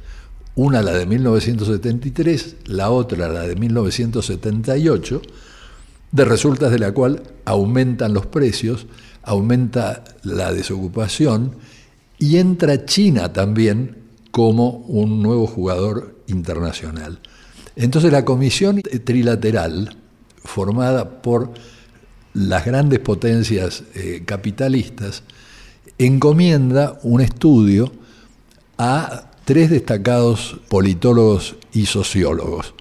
Una 0.53 0.83
la 0.83 0.91
de 0.91 1.07
1973, 1.07 2.57
la 2.65 2.91
otra 2.91 3.29
la 3.29 3.47
de 3.47 3.55
1978, 3.55 5.23
de 6.11 6.23
resultas 6.23 6.69
de 6.69 6.77
la 6.77 6.91
cual 6.91 7.23
aumentan 7.45 8.13
los 8.13 8.27
precios, 8.27 8.85
aumenta 9.23 10.03
la 10.21 10.53
desocupación 10.53 11.55
y 12.19 12.37
entra 12.37 12.85
China 12.85 13.33
también 13.33 14.00
como 14.31 14.69
un 14.87 15.21
nuevo 15.21 15.45
jugador 15.45 16.15
internacional. 16.27 17.19
Entonces 17.75 18.11
la 18.11 18.25
comisión 18.25 18.81
trilateral, 18.81 19.95
formada 20.43 21.21
por 21.21 21.53
las 22.33 22.65
grandes 22.65 22.99
potencias 22.99 23.83
eh, 23.93 24.23
capitalistas, 24.25 25.23
encomienda 25.97 26.99
un 27.03 27.21
estudio 27.21 27.91
a 28.77 29.31
tres 29.45 29.69
destacados 29.69 30.59
politólogos 30.69 31.55
y 31.73 31.85
sociólogos. 31.85 32.73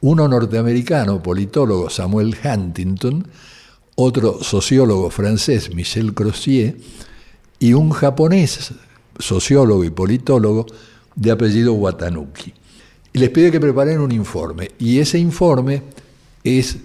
Uno 0.00 0.28
norteamericano, 0.28 1.22
politólogo 1.22 1.90
Samuel 1.90 2.36
Huntington, 2.42 3.26
otro 3.96 4.42
sociólogo 4.42 5.10
francés, 5.10 5.74
Michel 5.74 6.14
Crozier, 6.14 6.76
y 7.58 7.72
un 7.72 7.90
japonés, 7.90 8.72
sociólogo 9.18 9.84
y 9.84 9.90
politólogo, 9.90 10.66
de 11.14 11.30
apellido 11.30 11.74
Watanuki. 11.74 12.52
Y 13.12 13.18
les 13.18 13.30
pide 13.30 13.52
que 13.52 13.60
preparen 13.60 14.00
un 14.00 14.12
informe, 14.12 14.70
y 14.78 14.98
ese 14.98 15.18
informe 15.18 15.82
es 16.42 16.78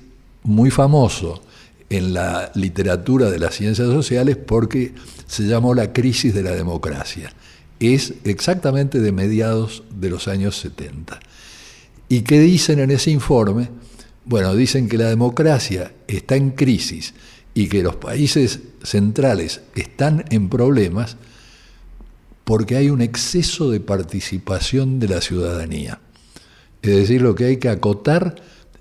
muy 0.43 0.71
famoso 0.71 1.41
en 1.89 2.13
la 2.13 2.51
literatura 2.53 3.31
de 3.31 3.39
las 3.39 3.55
ciencias 3.55 3.87
sociales 3.87 4.37
porque 4.37 4.93
se 5.27 5.43
llamó 5.43 5.73
la 5.73 5.91
crisis 5.91 6.33
de 6.33 6.43
la 6.43 6.51
democracia. 6.51 7.33
Es 7.79 8.13
exactamente 8.25 8.99
de 8.99 9.11
mediados 9.11 9.83
de 9.99 10.09
los 10.09 10.27
años 10.27 10.57
70. 10.57 11.19
¿Y 12.09 12.21
qué 12.21 12.39
dicen 12.39 12.79
en 12.79 12.91
ese 12.91 13.11
informe? 13.11 13.69
Bueno, 14.25 14.55
dicen 14.55 14.87
que 14.87 14.97
la 14.97 15.09
democracia 15.09 15.91
está 16.07 16.35
en 16.35 16.51
crisis 16.51 17.13
y 17.53 17.67
que 17.67 17.81
los 17.81 17.95
países 17.95 18.59
centrales 18.83 19.61
están 19.75 20.25
en 20.29 20.49
problemas 20.49 21.17
porque 22.49 22.77
hay 22.77 22.89
un 22.89 22.99
exceso 22.99 23.69
de 23.69 23.79
participación 23.79 24.99
de 24.99 25.07
la 25.07 25.21
ciudadanía. 25.21 25.99
Es 26.81 26.95
decir, 26.95 27.21
lo 27.21 27.35
que 27.35 27.45
hay 27.45 27.57
que 27.57 27.69
acotar 27.69 28.37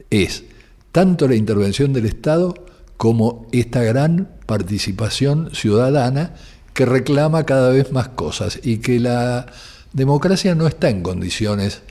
es 0.09 0.45
tanto 0.91 1.29
la 1.29 1.35
intervención 1.35 1.93
del 1.93 2.07
Estado 2.07 2.55
como 2.97 3.47
esta 3.53 3.83
gran 3.83 4.31
participación 4.47 5.51
ciudadana 5.55 6.33
que 6.73 6.87
reclama 6.87 7.45
cada 7.45 7.69
vez 7.69 7.93
más 7.93 8.09
cosas 8.09 8.59
y 8.63 8.79
que 8.79 9.01
la 9.01 9.45
democracia 9.93 10.55
no 10.55 10.67
está 10.67 10.89
en 10.89 11.03
condiciones 11.03 11.83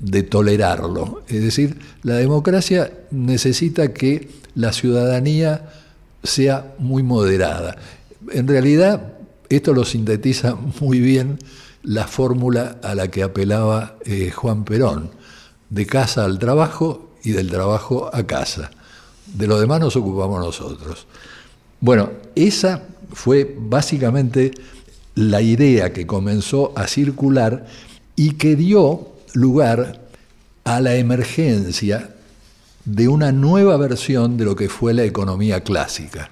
de 0.00 0.24
tolerarlo. 0.24 1.22
Es 1.28 1.40
decir, 1.42 1.78
la 2.02 2.16
democracia 2.16 2.92
necesita 3.10 3.94
que 3.94 4.28
la 4.54 4.74
ciudadanía 4.74 5.70
sea 6.22 6.74
muy 6.78 7.02
moderada. 7.02 7.78
En 8.32 8.46
realidad, 8.46 9.11
esto 9.56 9.74
lo 9.74 9.84
sintetiza 9.84 10.56
muy 10.80 11.00
bien 11.00 11.38
la 11.82 12.06
fórmula 12.06 12.78
a 12.82 12.94
la 12.94 13.08
que 13.08 13.22
apelaba 13.22 13.96
eh, 14.04 14.30
Juan 14.30 14.64
Perón, 14.64 15.10
de 15.70 15.86
casa 15.86 16.24
al 16.24 16.38
trabajo 16.38 17.10
y 17.24 17.32
del 17.32 17.50
trabajo 17.50 18.10
a 18.12 18.24
casa. 18.24 18.70
De 19.26 19.46
lo 19.46 19.58
demás 19.58 19.80
nos 19.80 19.96
ocupamos 19.96 20.40
nosotros. 20.40 21.06
Bueno, 21.80 22.10
esa 22.34 22.82
fue 23.12 23.56
básicamente 23.58 24.52
la 25.14 25.42
idea 25.42 25.92
que 25.92 26.06
comenzó 26.06 26.72
a 26.76 26.86
circular 26.86 27.66
y 28.16 28.34
que 28.34 28.56
dio 28.56 29.08
lugar 29.34 30.02
a 30.64 30.80
la 30.80 30.94
emergencia 30.94 32.14
de 32.84 33.08
una 33.08 33.32
nueva 33.32 33.76
versión 33.76 34.36
de 34.36 34.44
lo 34.44 34.56
que 34.56 34.68
fue 34.68 34.94
la 34.94 35.04
economía 35.04 35.62
clásica. 35.62 36.30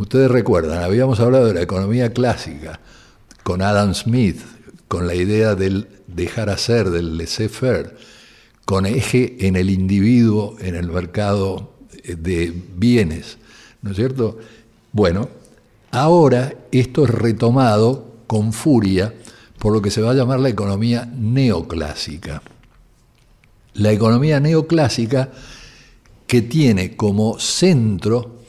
Ustedes 0.00 0.30
recuerdan, 0.30 0.82
habíamos 0.82 1.20
hablado 1.20 1.44
de 1.44 1.52
la 1.52 1.60
economía 1.60 2.10
clásica 2.14 2.80
con 3.42 3.60
Adam 3.60 3.92
Smith, 3.92 4.40
con 4.88 5.06
la 5.06 5.14
idea 5.14 5.54
del 5.54 5.88
dejar 6.06 6.48
hacer, 6.48 6.88
del 6.88 7.18
laissez-faire, 7.18 7.98
con 8.64 8.86
eje 8.86 9.46
en 9.46 9.56
el 9.56 9.68
individuo, 9.68 10.56
en 10.58 10.74
el 10.74 10.88
mercado 10.88 11.74
de 12.02 12.50
bienes, 12.76 13.36
¿no 13.82 13.90
es 13.90 13.96
cierto? 13.96 14.38
Bueno, 14.92 15.28
ahora 15.90 16.54
esto 16.72 17.04
es 17.04 17.10
retomado 17.10 18.14
con 18.26 18.54
furia 18.54 19.12
por 19.58 19.74
lo 19.74 19.82
que 19.82 19.90
se 19.90 20.00
va 20.00 20.12
a 20.12 20.14
llamar 20.14 20.40
la 20.40 20.48
economía 20.48 21.04
neoclásica. 21.14 22.40
La 23.74 23.92
economía 23.92 24.40
neoclásica 24.40 25.28
que 26.26 26.40
tiene 26.40 26.96
como 26.96 27.38
centro 27.38 28.39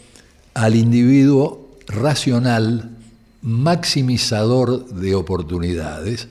al 0.54 0.76
individuo 0.76 1.70
racional, 1.88 2.98
maximizador 3.42 4.86
de 4.88 5.16
oportunidades 5.16 6.28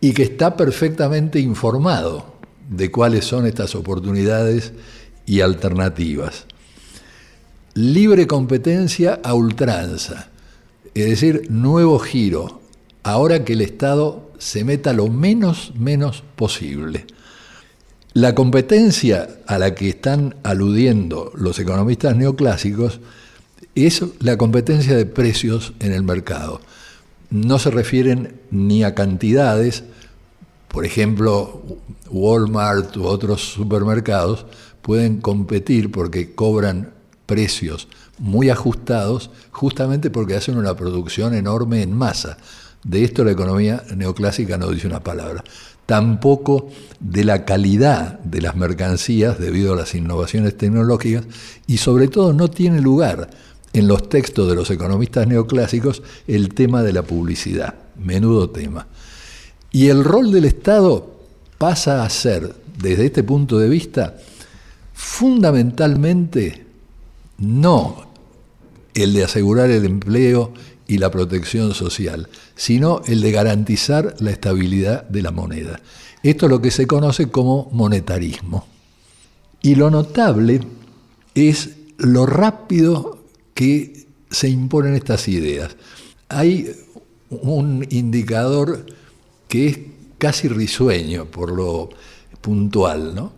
y 0.00 0.12
que 0.12 0.22
está 0.22 0.56
perfectamente 0.56 1.40
informado 1.40 2.36
de 2.68 2.90
cuáles 2.90 3.24
son 3.24 3.46
estas 3.46 3.74
oportunidades 3.74 4.72
y 5.24 5.40
alternativas. 5.40 6.46
Libre 7.74 8.26
competencia 8.26 9.20
a 9.22 9.34
ultranza, 9.34 10.28
es 10.94 11.06
decir, 11.06 11.50
nuevo 11.50 11.98
giro, 11.98 12.60
ahora 13.02 13.44
que 13.44 13.52
el 13.52 13.60
Estado 13.60 14.30
se 14.38 14.64
meta 14.64 14.92
lo 14.92 15.08
menos, 15.08 15.72
menos 15.76 16.22
posible. 16.36 17.06
La 18.16 18.34
competencia 18.34 19.28
a 19.46 19.58
la 19.58 19.74
que 19.74 19.90
están 19.90 20.36
aludiendo 20.42 21.32
los 21.34 21.58
economistas 21.58 22.16
neoclásicos 22.16 23.00
es 23.74 24.02
la 24.20 24.38
competencia 24.38 24.96
de 24.96 25.04
precios 25.04 25.74
en 25.80 25.92
el 25.92 26.02
mercado. 26.02 26.62
No 27.28 27.58
se 27.58 27.70
refieren 27.70 28.40
ni 28.50 28.84
a 28.84 28.94
cantidades, 28.94 29.84
por 30.68 30.86
ejemplo, 30.86 31.62
Walmart 32.08 32.96
u 32.96 33.04
otros 33.04 33.52
supermercados 33.52 34.46
pueden 34.80 35.20
competir 35.20 35.92
porque 35.92 36.34
cobran 36.34 36.94
precios 37.26 37.86
muy 38.16 38.48
ajustados 38.48 39.30
justamente 39.50 40.08
porque 40.08 40.36
hacen 40.36 40.56
una 40.56 40.74
producción 40.74 41.34
enorme 41.34 41.82
en 41.82 41.92
masa. 41.92 42.38
De 42.82 43.04
esto 43.04 43.24
la 43.24 43.32
economía 43.32 43.82
neoclásica 43.94 44.56
no 44.56 44.70
dice 44.70 44.86
una 44.86 45.00
palabra. 45.00 45.44
Tampoco 45.86 46.68
de 47.00 47.24
la 47.24 47.44
calidad 47.44 48.18
de 48.20 48.40
las 48.40 48.56
mercancías 48.56 49.38
debido 49.38 49.72
a 49.72 49.76
las 49.76 49.94
innovaciones 49.94 50.56
tecnológicas 50.56 51.24
y 51.66 51.78
sobre 51.78 52.08
todo 52.08 52.32
no 52.32 52.48
tiene 52.48 52.80
lugar 52.80 53.30
en 53.72 53.88
los 53.88 54.08
textos 54.08 54.48
de 54.48 54.54
los 54.54 54.70
economistas 54.70 55.26
neoclásicos 55.26 56.02
el 56.26 56.54
tema 56.54 56.82
de 56.82 56.92
la 56.92 57.02
publicidad, 57.02 57.74
menudo 57.96 58.50
tema. 58.50 58.86
Y 59.70 59.88
el 59.88 60.02
rol 60.02 60.32
del 60.32 60.46
Estado 60.46 61.14
pasa 61.58 62.02
a 62.02 62.10
ser, 62.10 62.54
desde 62.78 63.06
este 63.06 63.22
punto 63.22 63.58
de 63.58 63.68
vista, 63.68 64.16
fundamentalmente 64.94 66.64
no 67.38 68.06
el 68.94 69.12
de 69.12 69.24
asegurar 69.24 69.70
el 69.70 69.84
empleo 69.84 70.52
y 70.88 70.98
la 70.98 71.10
protección 71.10 71.74
social, 71.74 72.28
sino 72.56 73.02
el 73.06 73.20
de 73.20 73.30
garantizar 73.30 74.16
la 74.18 74.30
estabilidad 74.30 75.04
de 75.08 75.22
la 75.22 75.30
moneda. 75.30 75.80
Esto 76.22 76.46
es 76.46 76.50
lo 76.50 76.60
que 76.60 76.70
se 76.70 76.86
conoce 76.86 77.28
como 77.28 77.68
monetarismo. 77.70 78.66
Y 79.62 79.74
lo 79.74 79.90
notable 79.90 80.60
es 81.34 81.70
lo 81.98 82.26
rápido 82.26 83.18
que 83.54 84.06
se 84.30 84.48
imponen 84.48 84.94
estas 84.94 85.28
ideas. 85.28 85.76
Hay 86.28 86.74
un 87.30 87.86
indicador 87.90 88.86
que 89.48 89.66
es 89.68 89.78
casi 90.18 90.48
risueño 90.48 91.26
por 91.26 91.52
lo 91.52 91.90
puntual. 92.40 93.14
¿no? 93.14 93.32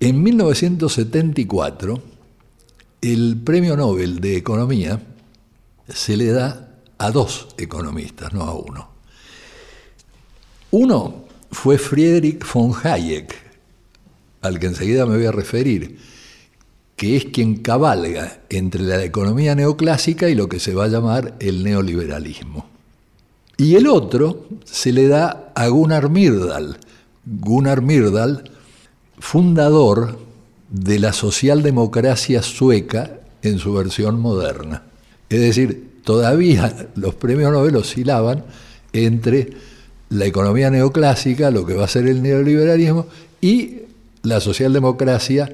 En 0.00 0.22
1974, 0.22 2.02
el 3.02 3.36
premio 3.44 3.76
Nobel 3.76 4.20
de 4.20 4.36
Economía 4.36 5.00
se 5.88 6.16
le 6.16 6.32
da 6.32 6.69
a 7.00 7.10
dos 7.10 7.48
economistas, 7.56 8.32
no 8.34 8.42
a 8.42 8.54
uno. 8.54 8.88
Uno 10.70 11.24
fue 11.50 11.78
Friedrich 11.78 12.44
von 12.52 12.74
Hayek, 12.74 13.34
al 14.42 14.58
que 14.58 14.66
enseguida 14.66 15.06
me 15.06 15.16
voy 15.16 15.24
a 15.24 15.32
referir, 15.32 15.98
que 16.96 17.16
es 17.16 17.24
quien 17.24 17.56
cabalga 17.56 18.42
entre 18.50 18.82
la 18.82 19.02
economía 19.02 19.54
neoclásica 19.54 20.28
y 20.28 20.34
lo 20.34 20.50
que 20.50 20.60
se 20.60 20.74
va 20.74 20.84
a 20.84 20.88
llamar 20.88 21.36
el 21.40 21.64
neoliberalismo. 21.64 22.66
Y 23.56 23.76
el 23.76 23.86
otro 23.86 24.46
se 24.64 24.92
le 24.92 25.08
da 25.08 25.52
a 25.54 25.68
Gunnar 25.68 26.10
Myrdal. 26.10 26.78
Gunnar 27.24 27.80
Myrdal, 27.80 28.50
fundador 29.18 30.18
de 30.68 30.98
la 30.98 31.14
socialdemocracia 31.14 32.42
sueca 32.42 33.20
en 33.40 33.58
su 33.58 33.72
versión 33.72 34.20
moderna. 34.20 34.82
Es 35.30 35.40
decir, 35.40 35.89
todavía 36.04 36.88
los 36.96 37.14
premios 37.14 37.52
Nobel 37.52 37.76
oscilaban 37.76 38.44
entre 38.92 39.50
la 40.10 40.26
economía 40.26 40.70
neoclásica, 40.70 41.50
lo 41.50 41.64
que 41.64 41.74
va 41.74 41.84
a 41.84 41.88
ser 41.88 42.06
el 42.08 42.22
neoliberalismo, 42.22 43.06
y 43.40 43.82
la 44.22 44.40
socialdemocracia 44.40 45.52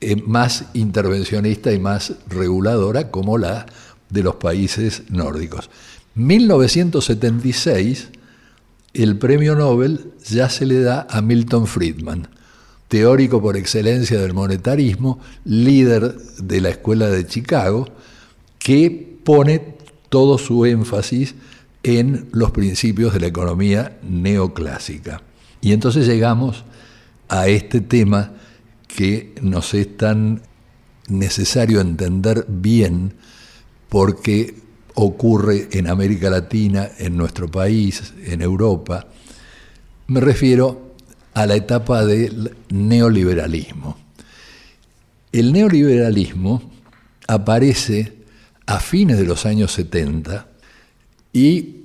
eh, 0.00 0.16
más 0.16 0.66
intervencionista 0.74 1.72
y 1.72 1.78
más 1.78 2.12
reguladora 2.28 3.10
como 3.10 3.38
la 3.38 3.66
de 4.08 4.22
los 4.22 4.36
países 4.36 5.02
nórdicos. 5.10 5.70
1976, 6.14 8.08
el 8.94 9.18
premio 9.18 9.54
Nobel 9.54 10.12
ya 10.28 10.48
se 10.48 10.64
le 10.66 10.80
da 10.80 11.06
a 11.10 11.20
Milton 11.20 11.66
Friedman, 11.66 12.28
teórico 12.88 13.42
por 13.42 13.56
excelencia 13.56 14.20
del 14.20 14.32
monetarismo, 14.32 15.18
líder 15.44 16.16
de 16.16 16.60
la 16.60 16.70
Escuela 16.70 17.08
de 17.08 17.26
Chicago, 17.26 17.88
que 18.58 19.18
pone 19.24 19.75
todo 20.08 20.38
su 20.38 20.64
énfasis 20.66 21.34
en 21.82 22.28
los 22.32 22.50
principios 22.50 23.12
de 23.12 23.20
la 23.20 23.26
economía 23.26 23.98
neoclásica. 24.02 25.22
Y 25.60 25.72
entonces 25.72 26.06
llegamos 26.06 26.64
a 27.28 27.48
este 27.48 27.80
tema 27.80 28.32
que 28.88 29.34
nos 29.40 29.74
es 29.74 29.96
tan 29.96 30.42
necesario 31.08 31.80
entender 31.80 32.44
bien 32.48 33.14
porque 33.88 34.54
ocurre 34.94 35.68
en 35.72 35.88
América 35.88 36.30
Latina, 36.30 36.88
en 36.98 37.16
nuestro 37.16 37.50
país, 37.50 38.14
en 38.24 38.42
Europa. 38.42 39.06
Me 40.08 40.20
refiero 40.20 40.94
a 41.34 41.46
la 41.46 41.54
etapa 41.54 42.04
del 42.04 42.56
neoliberalismo. 42.70 43.96
El 45.32 45.52
neoliberalismo 45.52 46.62
aparece 47.28 48.15
a 48.66 48.80
fines 48.80 49.18
de 49.18 49.24
los 49.24 49.46
años 49.46 49.72
70 49.72 50.48
y 51.32 51.76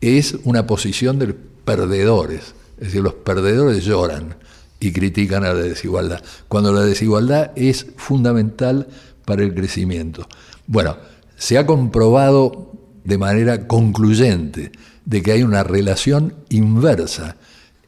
es 0.00 0.36
una 0.44 0.66
posición 0.66 1.18
de 1.18 1.34
perdedores. 1.64 2.54
Es 2.78 2.88
decir, 2.88 3.02
los 3.02 3.14
perdedores 3.14 3.84
lloran 3.84 4.36
y 4.80 4.92
critican 4.92 5.44
a 5.44 5.54
la 5.54 5.62
desigualdad, 5.62 6.22
cuando 6.48 6.72
la 6.72 6.82
desigualdad 6.82 7.52
es 7.56 7.86
fundamental 7.96 8.88
para 9.24 9.42
el 9.42 9.54
crecimiento. 9.54 10.28
Bueno, 10.66 10.96
se 11.36 11.58
ha 11.58 11.66
comprobado 11.66 12.72
de 13.04 13.18
manera 13.18 13.66
concluyente 13.66 14.72
de 15.04 15.22
que 15.22 15.32
hay 15.32 15.42
una 15.42 15.62
relación 15.62 16.34
inversa 16.48 17.36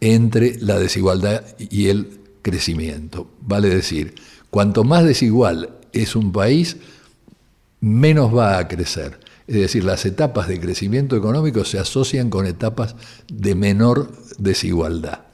entre 0.00 0.58
la 0.60 0.78
desigualdad 0.78 1.44
y 1.58 1.88
el 1.88 2.20
crecimiento. 2.42 3.28
Vale 3.40 3.68
decir, 3.68 4.14
cuanto 4.50 4.84
más 4.84 5.04
desigual 5.04 5.70
es 5.92 6.14
un 6.14 6.32
país, 6.32 6.76
menos 7.80 8.34
va 8.34 8.58
a 8.58 8.68
crecer. 8.68 9.18
Es 9.46 9.56
decir, 9.56 9.82
las 9.82 10.04
etapas 10.04 10.46
de 10.46 10.60
crecimiento 10.60 11.16
económico 11.16 11.64
se 11.64 11.78
asocian 11.78 12.30
con 12.30 12.46
etapas 12.46 12.94
de 13.32 13.54
menor 13.54 14.12
desigualdad. 14.38 15.27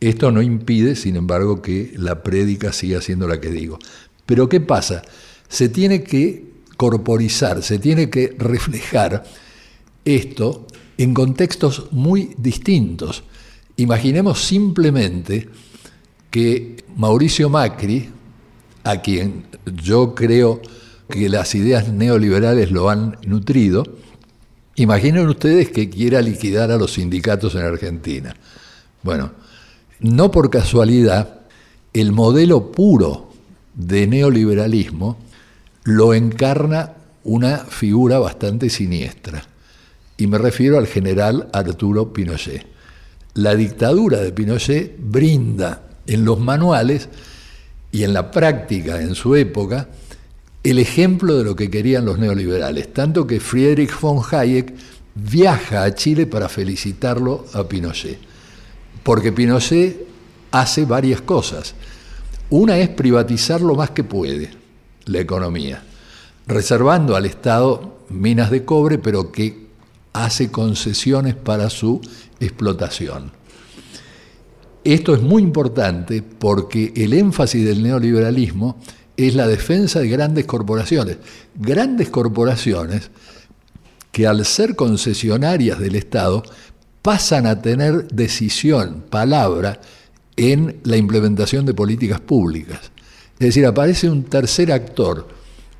Esto 0.00 0.32
no 0.32 0.40
impide, 0.40 0.96
sin 0.96 1.16
embargo, 1.16 1.60
que 1.60 1.92
la 1.96 2.22
prédica 2.22 2.72
siga 2.72 3.02
siendo 3.02 3.28
la 3.28 3.40
que 3.40 3.50
digo. 3.50 3.78
Pero 4.24 4.48
¿qué 4.48 4.60
pasa? 4.60 5.02
Se 5.48 5.68
tiene 5.68 6.02
que 6.02 6.50
corporizar, 6.76 7.62
se 7.62 7.78
tiene 7.78 8.08
que 8.08 8.34
reflejar 8.38 9.24
esto 10.04 10.66
en 10.96 11.12
contextos 11.12 11.88
muy 11.90 12.34
distintos. 12.38 13.24
Imaginemos 13.76 14.42
simplemente 14.42 15.48
que 16.30 16.76
Mauricio 16.96 17.50
Macri, 17.50 18.08
a 18.84 19.02
quien 19.02 19.44
yo 19.82 20.14
creo 20.14 20.62
que 21.10 21.28
las 21.28 21.54
ideas 21.54 21.88
neoliberales 21.88 22.70
lo 22.70 22.88
han 22.88 23.18
nutrido, 23.26 23.84
imaginen 24.76 25.28
ustedes 25.28 25.70
que 25.70 25.90
quiera 25.90 26.22
liquidar 26.22 26.70
a 26.70 26.76
los 26.76 26.94
sindicatos 26.94 27.54
en 27.54 27.62
Argentina. 27.62 28.34
Bueno, 29.02 29.32
no 30.00 30.30
por 30.30 30.50
casualidad, 30.50 31.40
el 31.92 32.12
modelo 32.12 32.72
puro 32.72 33.30
de 33.74 34.06
neoliberalismo 34.06 35.18
lo 35.84 36.14
encarna 36.14 36.94
una 37.24 37.58
figura 37.58 38.18
bastante 38.18 38.70
siniestra. 38.70 39.44
y 40.16 40.26
me 40.26 40.36
refiero 40.36 40.76
al 40.76 40.86
general 40.86 41.48
Arturo 41.50 42.12
Pinochet. 42.12 42.66
La 43.32 43.54
dictadura 43.54 44.18
de 44.18 44.32
Pinochet 44.32 44.96
brinda 44.98 45.82
en 46.06 46.26
los 46.26 46.38
manuales 46.38 47.08
y 47.90 48.02
en 48.02 48.12
la 48.12 48.30
práctica 48.30 49.00
en 49.00 49.14
su 49.14 49.34
época 49.34 49.88
el 50.62 50.78
ejemplo 50.78 51.38
de 51.38 51.44
lo 51.44 51.56
que 51.56 51.70
querían 51.70 52.04
los 52.04 52.18
neoliberales, 52.18 52.92
tanto 52.92 53.26
que 53.26 53.40
Friedrich 53.40 53.98
von 53.98 54.20
Hayek 54.30 54.74
viaja 55.14 55.84
a 55.84 55.94
Chile 55.94 56.26
para 56.26 56.50
felicitarlo 56.50 57.46
a 57.54 57.64
Pinochet, 57.64 58.18
porque 59.02 59.32
Pinochet 59.32 60.06
hace 60.50 60.84
varias 60.84 61.20
cosas. 61.20 61.74
Una 62.50 62.78
es 62.78 62.88
privatizar 62.88 63.60
lo 63.60 63.74
más 63.74 63.90
que 63.90 64.04
puede 64.04 64.50
la 65.04 65.20
economía, 65.20 65.82
reservando 66.46 67.16
al 67.16 67.26
Estado 67.26 67.98
minas 68.08 68.50
de 68.50 68.64
cobre, 68.64 68.98
pero 68.98 69.30
que 69.30 69.68
hace 70.12 70.50
concesiones 70.50 71.34
para 71.34 71.70
su 71.70 72.00
explotación. 72.40 73.32
Esto 74.82 75.14
es 75.14 75.20
muy 75.20 75.42
importante 75.42 76.22
porque 76.22 76.92
el 76.96 77.12
énfasis 77.12 77.64
del 77.64 77.82
neoliberalismo 77.82 78.78
es 79.16 79.34
la 79.34 79.46
defensa 79.46 80.00
de 80.00 80.08
grandes 80.08 80.46
corporaciones. 80.46 81.18
Grandes 81.54 82.08
corporaciones 82.08 83.10
que 84.10 84.26
al 84.26 84.44
ser 84.44 84.74
concesionarias 84.76 85.78
del 85.78 85.96
Estado 85.96 86.42
pasan 87.02 87.46
a 87.46 87.60
tener 87.62 88.08
decisión, 88.08 89.04
palabra, 89.08 89.80
en 90.36 90.80
la 90.84 90.96
implementación 90.96 91.66
de 91.66 91.74
políticas 91.74 92.20
públicas. 92.20 92.90
Es 93.38 93.46
decir, 93.48 93.66
aparece 93.66 94.08
un 94.08 94.24
tercer 94.24 94.72
actor, 94.72 95.28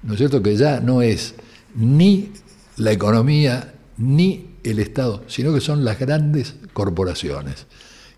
¿no 0.03 0.15
es 0.15 0.19
cierto?, 0.19 0.43
que 0.43 0.57
ya 0.57 0.81
no 0.81 1.03
es 1.03 1.35
ni 1.75 2.31
la 2.77 2.93
economía 2.93 3.75
ni 3.99 4.47
el 4.65 4.79
Estado, 4.79 5.23
sino 5.27 5.53
que 5.53 5.61
son 5.61 5.85
las 5.85 5.99
grandes 5.99 6.55
corporaciones, 6.73 7.67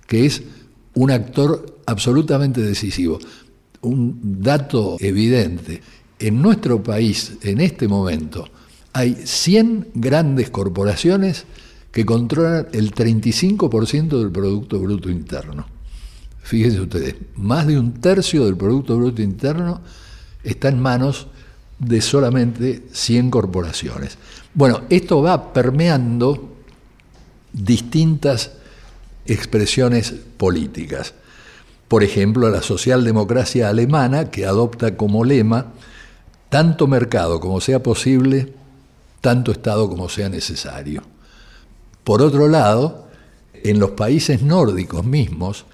que 0.06 0.26
es 0.26 0.42
un 0.94 1.10
actor 1.10 1.80
absolutamente 1.86 2.60
decisivo. 2.60 3.18
Un 3.80 4.20
dato 4.40 4.96
evidente, 5.00 5.80
en 6.18 6.40
nuestro 6.40 6.82
país, 6.82 7.32
en 7.42 7.60
este 7.60 7.88
momento, 7.88 8.48
hay 8.92 9.16
100 9.24 9.88
grandes 9.94 10.50
corporaciones 10.50 11.44
que 11.92 12.06
controlan 12.06 12.68
el 12.72 12.94
35% 12.94 14.18
del 14.18 14.32
Producto 14.32 14.80
Bruto 14.80 15.10
Interno. 15.10 15.66
Fíjense 16.42 16.80
ustedes, 16.80 17.14
más 17.36 17.66
de 17.66 17.78
un 17.78 17.92
tercio 18.00 18.44
del 18.44 18.56
Producto 18.56 18.96
Bruto 18.96 19.22
Interno 19.22 19.80
está 20.42 20.68
en 20.68 20.80
manos 20.80 21.28
de 21.78 22.00
solamente 22.00 22.82
100 22.92 23.30
corporaciones. 23.30 24.16
Bueno, 24.54 24.82
esto 24.88 25.22
va 25.22 25.52
permeando 25.52 26.56
distintas 27.52 28.52
expresiones 29.26 30.14
políticas. 30.36 31.14
Por 31.88 32.02
ejemplo, 32.02 32.48
la 32.48 32.62
socialdemocracia 32.62 33.68
alemana, 33.68 34.30
que 34.30 34.46
adopta 34.46 34.96
como 34.96 35.24
lema 35.24 35.72
tanto 36.48 36.86
mercado 36.86 37.40
como 37.40 37.60
sea 37.60 37.82
posible, 37.82 38.52
tanto 39.20 39.52
Estado 39.52 39.88
como 39.88 40.08
sea 40.08 40.28
necesario. 40.28 41.02
Por 42.04 42.22
otro 42.22 42.48
lado, 42.48 43.08
en 43.54 43.78
los 43.78 43.92
países 43.92 44.42
nórdicos 44.42 45.04
mismos 45.04 45.66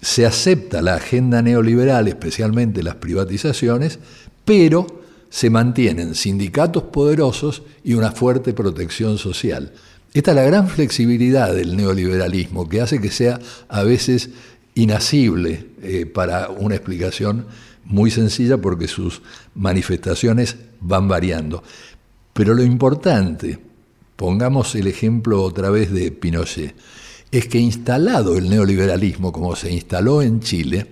se 0.00 0.26
acepta 0.26 0.82
la 0.82 0.94
agenda 0.94 1.42
neoliberal, 1.42 2.08
especialmente 2.08 2.82
las 2.82 2.96
privatizaciones, 2.96 3.98
pero 4.44 4.86
se 5.28 5.48
mantienen 5.48 6.14
sindicatos 6.14 6.84
poderosos 6.84 7.62
y 7.84 7.94
una 7.94 8.10
fuerte 8.12 8.52
protección 8.52 9.18
social. 9.18 9.72
Esta 10.12 10.32
es 10.32 10.36
la 10.36 10.42
gran 10.42 10.68
flexibilidad 10.68 11.54
del 11.54 11.76
neoliberalismo, 11.76 12.68
que 12.68 12.80
hace 12.80 13.00
que 13.00 13.10
sea 13.10 13.38
a 13.68 13.82
veces 13.84 14.30
inasible 14.74 15.68
eh, 15.82 16.06
para 16.06 16.48
una 16.48 16.74
explicación 16.74 17.46
muy 17.84 18.10
sencilla 18.10 18.58
porque 18.58 18.88
sus 18.88 19.22
manifestaciones 19.54 20.56
van 20.80 21.06
variando. 21.06 21.62
Pero 22.32 22.54
lo 22.54 22.62
importante, 22.62 23.58
pongamos 24.20 24.74
el 24.74 24.86
ejemplo 24.86 25.42
otra 25.42 25.70
vez 25.70 25.90
de 25.90 26.12
Pinochet, 26.12 26.74
es 27.32 27.48
que 27.48 27.56
instalado 27.56 28.36
el 28.36 28.50
neoliberalismo 28.50 29.32
como 29.32 29.56
se 29.56 29.72
instaló 29.72 30.20
en 30.20 30.40
Chile, 30.40 30.86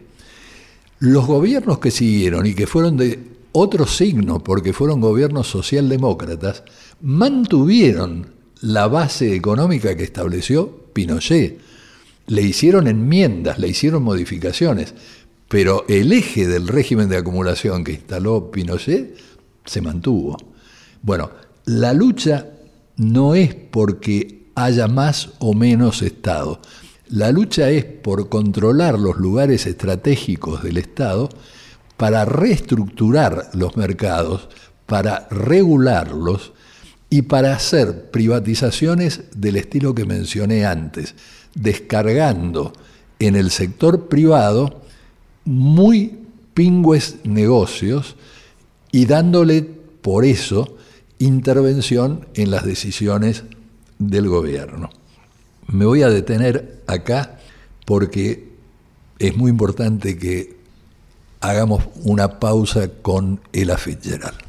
los 1.01 1.27
gobiernos 1.27 1.79
que 1.79 1.91
siguieron 1.91 2.47
y 2.47 2.55
que 2.55 2.67
fueron 2.67 2.97
de 2.97 3.23
otro 3.53 3.87
signo, 3.87 4.43
porque 4.43 4.73
fueron 4.73 5.03
gobiernos 5.03 5.47
socialdemócratas, 5.47 6.63
mantuvieron 7.03 8.29
la 8.63 8.89
base 8.89 9.35
económica 9.35 9.95
que 9.95 10.05
estableció 10.05 10.87
Pinochet. 10.95 11.59
Le 12.29 12.41
hicieron 12.41 12.89
enmiendas, 12.89 13.59
le 13.59 13.69
hicieron 13.69 14.05
modificaciones, 14.05 14.95
pero 15.51 15.85
el 15.87 16.15
eje 16.15 16.47
del 16.47 16.67
régimen 16.67 17.11
de 17.11 17.19
acumulación 17.19 17.85
que 17.85 17.93
instaló 17.93 18.51
Pinochet 18.51 19.19
se 19.67 19.83
mantuvo. 19.83 20.39
Bueno, 21.03 21.31
la 21.67 21.93
lucha 21.93 22.55
no 22.99 23.35
es 23.35 23.55
porque 23.55 24.51
haya 24.55 24.89
más 24.89 25.31
o 25.39 25.55
menos 25.55 26.03
Estado. 26.03 26.61
La 27.09 27.33
lucha 27.33 27.71
es 27.71 27.85
por 27.85 28.29
controlar 28.29 28.99
los 28.99 29.17
lugares 29.17 29.67
estratégicos 29.67 30.63
del 30.63 30.77
Estado 30.77 31.31
para 31.97 32.25
reestructurar 32.27 33.51
los 33.55 33.77
mercados, 33.77 34.49
para 34.85 35.27
regularlos 35.31 36.53
y 37.09 37.23
para 37.23 37.55
hacer 37.55 38.11
privatizaciones 38.11 39.23
del 39.35 39.57
estilo 39.57 39.95
que 39.95 40.05
mencioné 40.05 40.67
antes, 40.67 41.15
descargando 41.55 42.73
en 43.19 43.37
el 43.37 43.51
sector 43.51 44.09
privado 44.09 44.83
muy 45.45 46.19
pingües 46.53 47.17
negocios 47.25 48.17
y 48.93 49.07
dándole 49.07 49.63
por 49.63 50.25
eso 50.25 50.78
intervención 51.19 52.27
en 52.35 52.51
las 52.51 52.65
decisiones 52.65 53.45
del 53.99 54.29
gobierno. 54.29 54.91
Me 55.67 55.85
voy 55.85 56.03
a 56.03 56.09
detener 56.09 56.83
acá 56.87 57.39
porque 57.85 58.49
es 59.19 59.37
muy 59.37 59.51
importante 59.51 60.17
que 60.17 60.57
hagamos 61.41 61.85
una 62.05 62.39
pausa 62.39 62.89
con 63.03 63.41
el 63.53 63.71
Fitzgerald. 63.77 64.49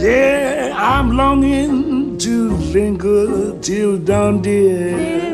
Yeah, 0.00 0.74
I'm 0.76 1.16
longing 1.16 2.18
to 2.18 2.50
linger 2.72 3.58
till 3.60 3.98
dawn, 3.98 4.42
dear. 4.42 5.24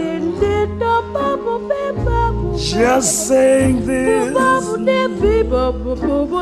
Just 2.56 3.26
saying 3.28 3.86
this. 3.86 4.34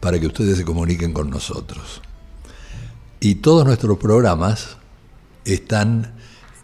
para 0.00 0.20
que 0.20 0.26
ustedes 0.26 0.58
se 0.58 0.64
comuniquen 0.64 1.14
con 1.14 1.30
nosotros. 1.30 2.02
Y 3.24 3.36
todos 3.36 3.64
nuestros 3.64 3.98
programas 3.98 4.78
están 5.44 6.16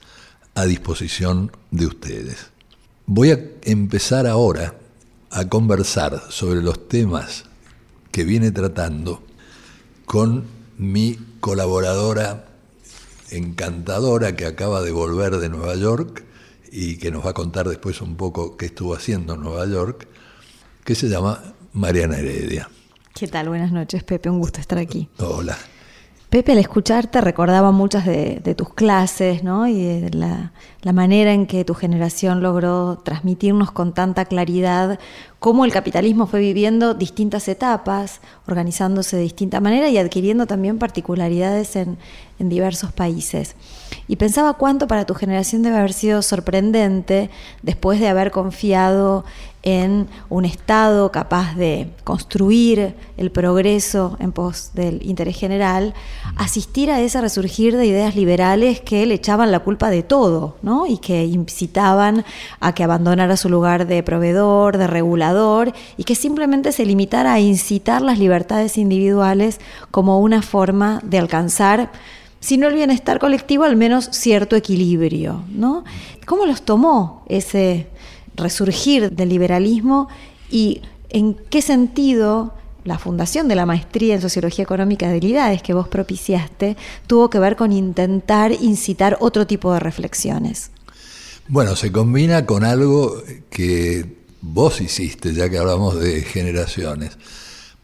a 0.55 0.65
disposición 0.65 1.51
de 1.69 1.85
ustedes. 1.85 2.47
Voy 3.05 3.29
a 3.29 3.39
empezar 3.61 4.25
ahora 4.25 4.73
a 5.29 5.47
conversar 5.47 6.23
sobre 6.29 6.63
los 6.63 6.87
temas 6.87 7.43
que 8.11 8.23
viene 8.23 8.49
tratando 8.49 9.21
con 10.07 10.45
mi 10.79 11.19
colaboradora 11.41 12.47
encantadora 13.29 14.35
que 14.35 14.47
acaba 14.47 14.81
de 14.81 14.91
volver 14.91 15.37
de 15.37 15.49
Nueva 15.49 15.75
York 15.75 16.23
y 16.71 16.97
que 16.97 17.11
nos 17.11 17.23
va 17.23 17.29
a 17.29 17.35
contar 17.35 17.69
después 17.69 18.01
un 18.01 18.15
poco 18.15 18.57
qué 18.57 18.65
estuvo 18.65 18.95
haciendo 18.95 19.35
en 19.35 19.41
Nueva 19.41 19.67
York, 19.67 20.07
que 20.85 20.93
se 20.95 21.09
llama 21.09 21.41
Mariana 21.73 22.17
Heredia. 22.19 22.69
¿Qué 23.13 23.27
tal? 23.27 23.49
Buenas 23.49 23.71
noches, 23.71 24.03
Pepe. 24.03 24.29
Un 24.29 24.39
gusto 24.39 24.61
estar 24.61 24.77
aquí. 24.77 25.09
Hola. 25.17 25.57
Pepe, 26.29 26.51
al 26.51 26.57
escucharte 26.57 27.21
recordaba 27.21 27.71
muchas 27.71 28.05
de, 28.05 28.41
de 28.43 28.55
tus 28.55 28.73
clases, 28.73 29.43
¿no? 29.43 29.67
Y 29.67 30.01
de 30.01 30.09
la, 30.11 30.51
la 30.81 30.93
manera 30.93 31.33
en 31.33 31.47
que 31.47 31.63
tu 31.63 31.73
generación 31.73 32.43
logró 32.43 32.97
transmitirnos 33.03 33.71
con 33.71 33.93
tanta 33.93 34.25
claridad 34.25 34.99
cómo 35.39 35.63
el 35.63 35.71
capitalismo 35.71 36.27
fue 36.27 36.39
viviendo 36.39 36.93
distintas 36.93 37.47
etapas, 37.47 38.19
organizándose 38.47 39.15
de 39.15 39.23
distinta 39.23 39.61
manera 39.61 39.89
y 39.89 39.97
adquiriendo 39.97 40.45
también 40.45 40.77
particularidades 40.77 41.75
en, 41.75 41.97
en 42.39 42.49
diversos 42.49 42.91
países. 42.91 43.55
Y 44.07 44.17
pensaba 44.17 44.55
cuánto 44.55 44.87
para 44.87 45.05
tu 45.05 45.13
generación 45.13 45.61
debe 45.61 45.77
haber 45.77 45.93
sido 45.93 46.21
sorprendente 46.21 47.29
después 47.61 47.99
de 47.99 48.07
haber 48.07 48.31
confiado 48.31 49.23
en 49.65 50.07
un 50.29 50.45
Estado 50.45 51.11
capaz 51.11 51.55
de 51.55 51.89
construir 52.03 52.95
el 53.17 53.31
progreso 53.31 54.15
en 54.19 54.31
pos 54.31 54.71
del 54.75 55.03
interés 55.03 55.37
general, 55.37 55.93
asistir 56.37 56.91
a 56.91 57.01
ese 57.01 57.19
resurgir 57.19 57.75
de 57.75 57.87
ideas 57.87 58.15
liberales 58.15 58.79
que 58.79 59.05
le 59.07 59.15
echaban 59.15 59.51
la 59.51 59.59
culpa 59.59 59.89
de 59.89 60.03
todo, 60.03 60.57
¿no? 60.61 60.85
Y 60.85 60.99
que 60.99 61.25
incitaban 61.25 62.23
a 62.59 62.73
que 62.73 62.83
abandonara 62.83 63.37
su 63.37 63.49
lugar 63.49 63.87
de 63.87 64.03
proveedor, 64.03 64.77
de 64.77 64.87
regulador, 64.87 65.73
y 65.97 66.03
que 66.03 66.15
simplemente 66.15 66.71
se 66.71 66.85
limitara 66.85 67.33
a 67.33 67.39
incitar 67.39 68.03
las 68.03 68.19
libertades 68.19 68.77
individuales 68.77 69.59
como 69.89 70.19
una 70.19 70.43
forma 70.43 71.01
de 71.03 71.17
alcanzar 71.17 71.91
si 72.39 72.57
no 72.57 72.67
el 72.67 72.75
bienestar 72.75 73.17
colectivo, 73.17 73.63
al 73.63 73.75
menos 73.75 74.09
cierto 74.11 74.55
equilibrio. 74.55 75.43
¿no? 75.49 75.83
¿Cómo 76.27 76.45
los 76.45 76.61
tomó 76.61 77.23
ese 77.27 77.87
resurgir 78.35 79.11
del 79.11 79.29
liberalismo 79.29 80.07
y 80.49 80.81
en 81.09 81.35
qué 81.49 81.61
sentido 81.61 82.53
la 82.83 82.99
fundación 82.99 83.47
de 83.47 83.55
la 83.55 83.65
maestría 83.65 84.15
en 84.15 84.21
Sociología 84.21 84.63
Económica 84.63 85.07
de 85.07 85.13
Habilidades 85.13 85.61
que 85.63 85.73
vos 85.73 85.87
propiciaste 85.87 86.77
tuvo 87.07 87.29
que 87.29 87.39
ver 87.39 87.55
con 87.55 87.71
intentar 87.71 88.51
incitar 88.51 89.17
otro 89.19 89.47
tipo 89.47 89.73
de 89.73 89.79
reflexiones? 89.79 90.71
Bueno, 91.47 91.75
se 91.75 91.91
combina 91.91 92.45
con 92.45 92.63
algo 92.63 93.21
que 93.49 94.15
vos 94.41 94.81
hiciste, 94.81 95.33
ya 95.33 95.49
que 95.49 95.57
hablamos 95.57 95.99
de 95.99 96.21
generaciones, 96.21 97.17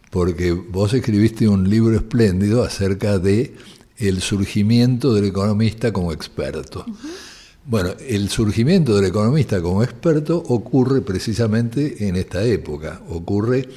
porque 0.09 0.51
vos 0.51 0.93
escribiste 0.93 1.47
un 1.47 1.69
libro 1.69 1.95
espléndido 1.95 2.63
acerca 2.63 3.17
de 3.17 3.55
el 3.97 4.21
surgimiento 4.21 5.13
del 5.13 5.25
economista 5.25 5.91
como 5.91 6.11
experto. 6.11 6.85
Bueno, 7.65 7.91
el 8.07 8.29
surgimiento 8.29 8.95
del 8.95 9.05
economista 9.05 9.61
como 9.61 9.83
experto 9.83 10.37
ocurre 10.37 11.01
precisamente 11.01 12.07
en 12.07 12.15
esta 12.15 12.43
época, 12.43 13.01
ocurre 13.09 13.69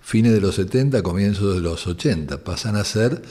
fines 0.00 0.32
de 0.32 0.40
los 0.40 0.54
70, 0.54 1.02
comienzos 1.02 1.54
de 1.56 1.60
los 1.60 1.86
80, 1.86 2.44
pasan 2.44 2.76
a 2.76 2.84
ser 2.84 3.22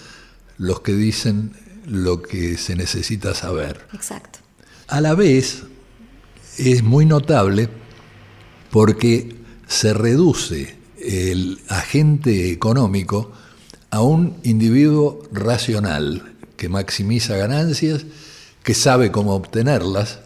los 0.57 0.81
que 0.81 0.93
dicen 0.93 1.53
lo 1.87 2.21
que 2.21 2.57
se 2.57 2.75
necesita 2.75 3.33
saber. 3.33 3.87
Exacto. 3.93 4.39
A 4.87 4.99
la 4.99 5.15
vez, 5.15 5.63
es 6.57 6.83
muy 6.83 7.05
notable 7.05 7.69
porque 8.69 9.35
se 9.67 9.93
reduce 9.93 10.75
el 10.99 11.59
agente 11.69 12.51
económico 12.51 13.31
a 13.89 14.01
un 14.01 14.37
individuo 14.43 15.23
racional 15.31 16.35
que 16.57 16.69
maximiza 16.69 17.37
ganancias, 17.37 18.05
que 18.63 18.73
sabe 18.73 19.11
cómo 19.11 19.35
obtenerlas, 19.35 20.19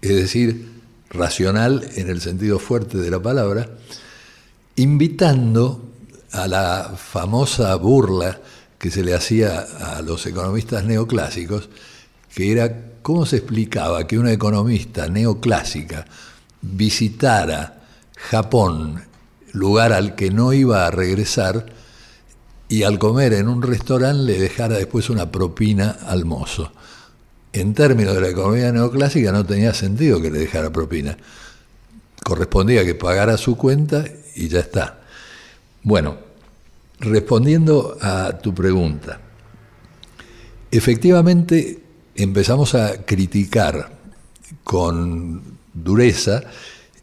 es 0.00 0.14
decir, 0.14 0.70
racional 1.10 1.88
en 1.96 2.08
el 2.08 2.20
sentido 2.20 2.58
fuerte 2.58 2.98
de 2.98 3.10
la 3.10 3.20
palabra, 3.20 3.68
invitando 4.76 5.90
a 6.32 6.46
la 6.46 6.94
famosa 6.96 7.74
burla 7.74 8.40
que 8.78 8.90
se 8.90 9.02
le 9.02 9.14
hacía 9.14 9.60
a 9.60 10.02
los 10.02 10.24
economistas 10.26 10.84
neoclásicos, 10.84 11.68
que 12.34 12.52
era 12.52 12.92
cómo 13.02 13.26
se 13.26 13.38
explicaba 13.38 14.06
que 14.06 14.18
una 14.18 14.32
economista 14.32 15.08
neoclásica 15.08 16.06
visitara 16.62 17.82
Japón, 18.16 19.02
lugar 19.52 19.92
al 19.92 20.14
que 20.14 20.30
no 20.30 20.52
iba 20.52 20.86
a 20.86 20.90
regresar, 20.90 21.66
y 22.68 22.84
al 22.84 23.00
comer 23.00 23.32
en 23.32 23.48
un 23.48 23.62
restaurante 23.62 24.22
le 24.22 24.38
dejara 24.38 24.76
después 24.76 25.10
una 25.10 25.32
propina 25.32 25.98
al 26.06 26.24
mozo. 26.24 26.72
En 27.52 27.74
términos 27.74 28.14
de 28.14 28.20
la 28.20 28.28
economía 28.28 28.72
neoclásica 28.72 29.32
no 29.32 29.44
tenía 29.44 29.74
sentido 29.74 30.20
que 30.20 30.30
le 30.30 30.40
dejara 30.40 30.70
propina. 30.70 31.16
Correspondía 32.22 32.84
que 32.84 32.94
pagara 32.94 33.36
su 33.36 33.56
cuenta 33.56 34.04
y 34.36 34.48
ya 34.48 34.60
está. 34.60 35.00
Bueno, 35.82 36.18
respondiendo 37.00 37.96
a 38.00 38.38
tu 38.38 38.54
pregunta, 38.54 39.20
efectivamente 40.70 41.80
empezamos 42.14 42.74
a 42.74 43.04
criticar 43.04 43.98
con 44.64 45.42
dureza 45.72 46.42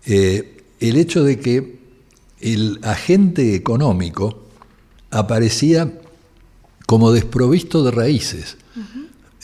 eh, 0.06 0.64
el 0.80 0.98
hecho 0.98 1.24
de 1.24 1.40
que 1.40 1.80
el 2.40 2.80
agente 2.84 3.56
económico 3.56 4.44
aparecía 5.10 5.92
como 6.86 7.12
desprovisto 7.12 7.84
de 7.84 7.92
raíces, 7.92 8.58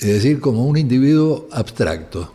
es 0.04 0.16
decir, 0.16 0.40
como 0.40 0.66
un 0.66 0.78
individuo 0.78 1.48
abstracto, 1.52 2.32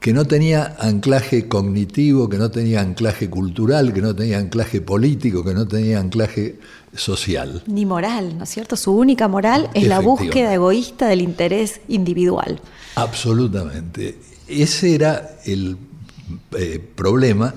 que 0.00 0.12
no 0.12 0.24
tenía 0.24 0.76
anclaje 0.80 1.48
cognitivo, 1.48 2.28
que 2.28 2.36
no 2.36 2.50
tenía 2.50 2.80
anclaje 2.80 3.30
cultural, 3.30 3.92
que 3.92 4.02
no 4.02 4.14
tenía 4.14 4.38
anclaje 4.38 4.80
político, 4.80 5.44
que 5.44 5.54
no 5.54 5.66
tenía 5.66 6.00
anclaje 6.00 6.58
social. 6.94 7.62
Ni 7.66 7.86
moral, 7.86 8.36
¿no 8.36 8.44
es 8.44 8.50
cierto? 8.50 8.76
Su 8.76 8.92
única 8.92 9.28
moral 9.28 9.70
es 9.74 9.86
la 9.86 10.00
búsqueda 10.00 10.52
egoísta 10.52 11.06
del 11.06 11.20
interés 11.20 11.80
individual. 11.86 12.60
Absolutamente. 12.96 14.18
Ese 14.48 14.94
era 14.94 15.36
el 15.44 15.76
eh, 16.58 16.80
problema 16.94 17.54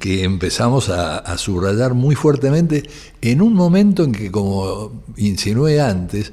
que 0.00 0.24
empezamos 0.24 0.88
a, 0.88 1.38
subrayar 1.38 1.94
muy 1.94 2.16
fuertemente 2.16 2.82
en 3.20 3.40
un 3.40 3.54
momento 3.54 4.02
en 4.02 4.12
que, 4.12 4.32
como 4.32 5.04
insinué 5.16 5.80
antes, 5.80 6.32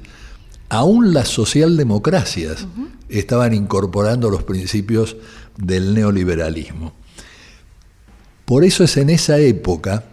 aún 0.70 1.12
las 1.12 1.28
socialdemocracias 1.28 2.66
estaban 3.08 3.52
incorporando 3.52 4.30
los 4.30 4.44
principios 4.44 5.16
del 5.58 5.94
neoliberalismo. 5.94 6.94
Por 8.46 8.64
eso 8.64 8.84
es 8.84 8.96
en 8.96 9.10
esa 9.10 9.38
época 9.38 10.04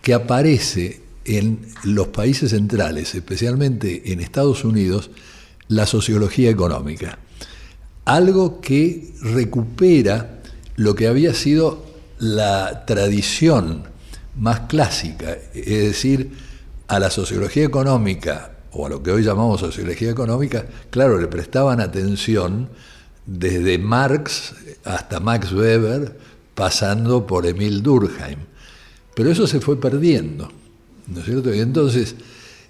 que 0.00 0.14
aparece 0.14 1.02
en 1.24 1.60
los 1.84 2.08
países 2.08 2.50
centrales, 2.50 3.14
especialmente 3.14 4.12
en 4.12 4.20
Estados 4.20 4.64
Unidos, 4.64 5.10
la 5.68 5.86
sociología 5.86 6.50
económica. 6.50 7.18
Algo 8.04 8.60
que 8.60 9.14
recupera 9.20 10.40
lo 10.76 10.94
que 10.94 11.06
había 11.06 11.34
sido 11.34 11.84
la 12.18 12.84
tradición 12.86 13.84
más 14.36 14.60
clásica, 14.60 15.36
es 15.54 15.84
decir, 15.84 16.32
a 16.88 16.98
la 16.98 17.10
sociología 17.10 17.64
económica, 17.64 18.52
o 18.72 18.86
a 18.86 18.88
lo 18.88 19.02
que 19.02 19.10
hoy 19.10 19.22
llamamos 19.22 19.60
sociología 19.60 20.10
económica, 20.10 20.66
claro, 20.90 21.20
le 21.20 21.26
prestaban 21.26 21.80
atención 21.80 22.68
desde 23.26 23.78
Marx 23.78 24.54
hasta 24.84 25.20
Max 25.20 25.52
Weber, 25.52 26.18
pasando 26.54 27.26
por 27.26 27.46
Emil 27.46 27.82
Durkheim. 27.82 28.38
Pero 29.14 29.30
eso 29.30 29.46
se 29.46 29.60
fue 29.60 29.80
perdiendo, 29.80 30.50
¿no 31.06 31.20
es 31.20 31.26
cierto? 31.26 31.54
Y 31.54 31.60
entonces, 31.60 32.14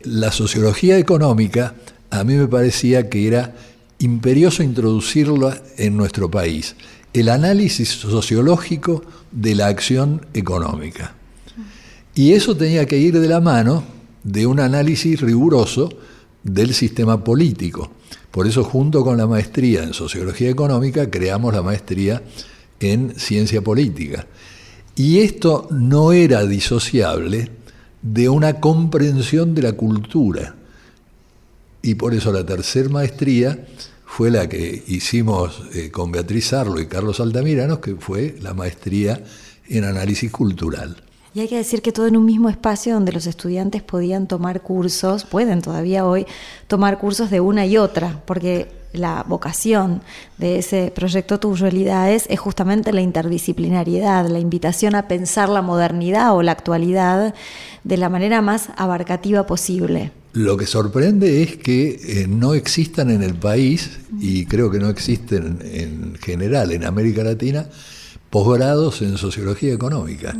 la 0.03 0.33
sociología 0.33 0.99
económica 0.99 1.75
a 2.11 2.25
mí 2.25 2.35
me 2.35 2.49
parecía 2.49 3.09
que 3.09 3.27
era 3.27 3.55
imperioso 3.99 4.63
introducirla 4.63 5.63
en 5.77 5.97
nuestro 5.97 6.31
país 6.31 6.75
el 7.13 7.29
análisis 7.29 7.89
sociológico 7.91 9.05
de 9.31 9.55
la 9.55 9.67
acción 9.67 10.27
económica. 10.35 11.15
Y 12.15 12.33
eso 12.33 12.57
tenía 12.57 12.87
que 12.87 12.99
ir 12.99 13.19
de 13.19 13.29
la 13.29 13.41
mano 13.41 13.85
de 14.25 14.47
un 14.47 14.61
análisis 14.61 15.21
riguroso 15.21 15.91
del 16.43 16.75
sistema 16.75 17.23
político. 17.23 17.91
Por 18.31 18.47
eso 18.47 18.65
junto 18.65 19.05
con 19.05 19.17
la 19.17 19.27
maestría 19.27 19.83
en 19.83 19.93
sociología 19.93 20.51
económica 20.51 21.11
creamos 21.11 21.55
la 21.55 21.63
maestría 21.63 22.23
en 22.81 23.19
ciencia 23.19 23.63
política. 23.63 24.27
Y 24.97 25.21
esto 25.21 25.69
no 25.71 26.13
era 26.13 26.45
disociable 26.45 27.51
de 28.03 28.29
una 28.29 28.61
comprensión 28.61 29.55
de 29.55 29.63
la 29.63 29.73
cultura. 29.73 30.57
Y 31.83 31.95
por 31.95 32.15
eso 32.15 32.33
la 32.33 32.45
tercera 32.45 32.89
maestría 32.89 33.67
fue 34.05 34.31
la 34.31 34.49
que 34.49 34.83
hicimos 34.87 35.63
eh, 35.75 35.91
con 35.91 36.13
Beatriz 36.13 36.53
Arlo 36.53 36.81
y 36.81 36.87
Carlos 36.87 37.21
Altamiranos, 37.21 37.79
que 37.79 37.95
fue 37.95 38.37
la 38.41 38.55
maestría 38.55 39.23
en 39.69 39.85
análisis 39.85 40.31
cultural. 40.31 41.03
Y 41.35 41.41
hay 41.41 41.49
que 41.49 41.57
decir 41.57 41.81
que 41.81 41.93
todo 41.93 42.07
en 42.07 42.17
un 42.17 42.27
mismo 42.27 42.51
espacio 42.51 42.93
donde 42.93 43.13
los 43.13 43.27
estudiantes 43.27 43.83
podían 43.83 44.27
tomar 44.27 44.61
cursos, 44.61 45.25
pueden 45.25 45.63
todavía 45.63 46.05
hoy 46.05 46.27
tomar 46.67 46.99
cursos 46.99 47.31
de 47.31 47.41
una 47.41 47.65
y 47.65 47.79
otra, 47.79 48.21
porque 48.27 48.69
la 48.93 49.25
vocación 49.27 50.03
de 50.37 50.59
ese 50.59 50.93
proyecto 50.95 51.41
Tus 51.41 51.61
Realidades 51.61 52.27
es 52.29 52.39
justamente 52.39 52.93
la 52.93 53.01
interdisciplinariedad, 53.01 54.29
la 54.29 54.39
invitación 54.39 54.95
a 54.95 55.09
pensar 55.09 55.49
la 55.49 55.63
modernidad 55.63 56.37
o 56.37 56.43
la 56.43 56.53
actualidad 56.53 57.35
de 57.85 57.97
la 57.97 58.11
manera 58.11 58.43
más 58.43 58.69
abarcativa 58.77 59.47
posible. 59.47 60.13
Lo 60.35 60.57
que 60.59 60.67
sorprende 60.67 61.43
es 61.43 61.57
que 61.57 62.01
eh, 62.05 62.27
no 62.29 62.55
existan 62.55 63.11
en 63.11 63.23
el 63.23 63.35
país, 63.35 64.01
y 64.19 64.47
creo 64.47 64.71
que 64.71 64.79
no 64.79 64.89
existen 64.89 65.61
en 65.63 66.15
general 66.17 66.73
en 66.73 66.85
América 66.85 67.23
Latina, 67.23 67.67
posgrados 68.31 69.03
en 69.03 69.17
sociología 69.19 69.73
económica. 69.73 70.35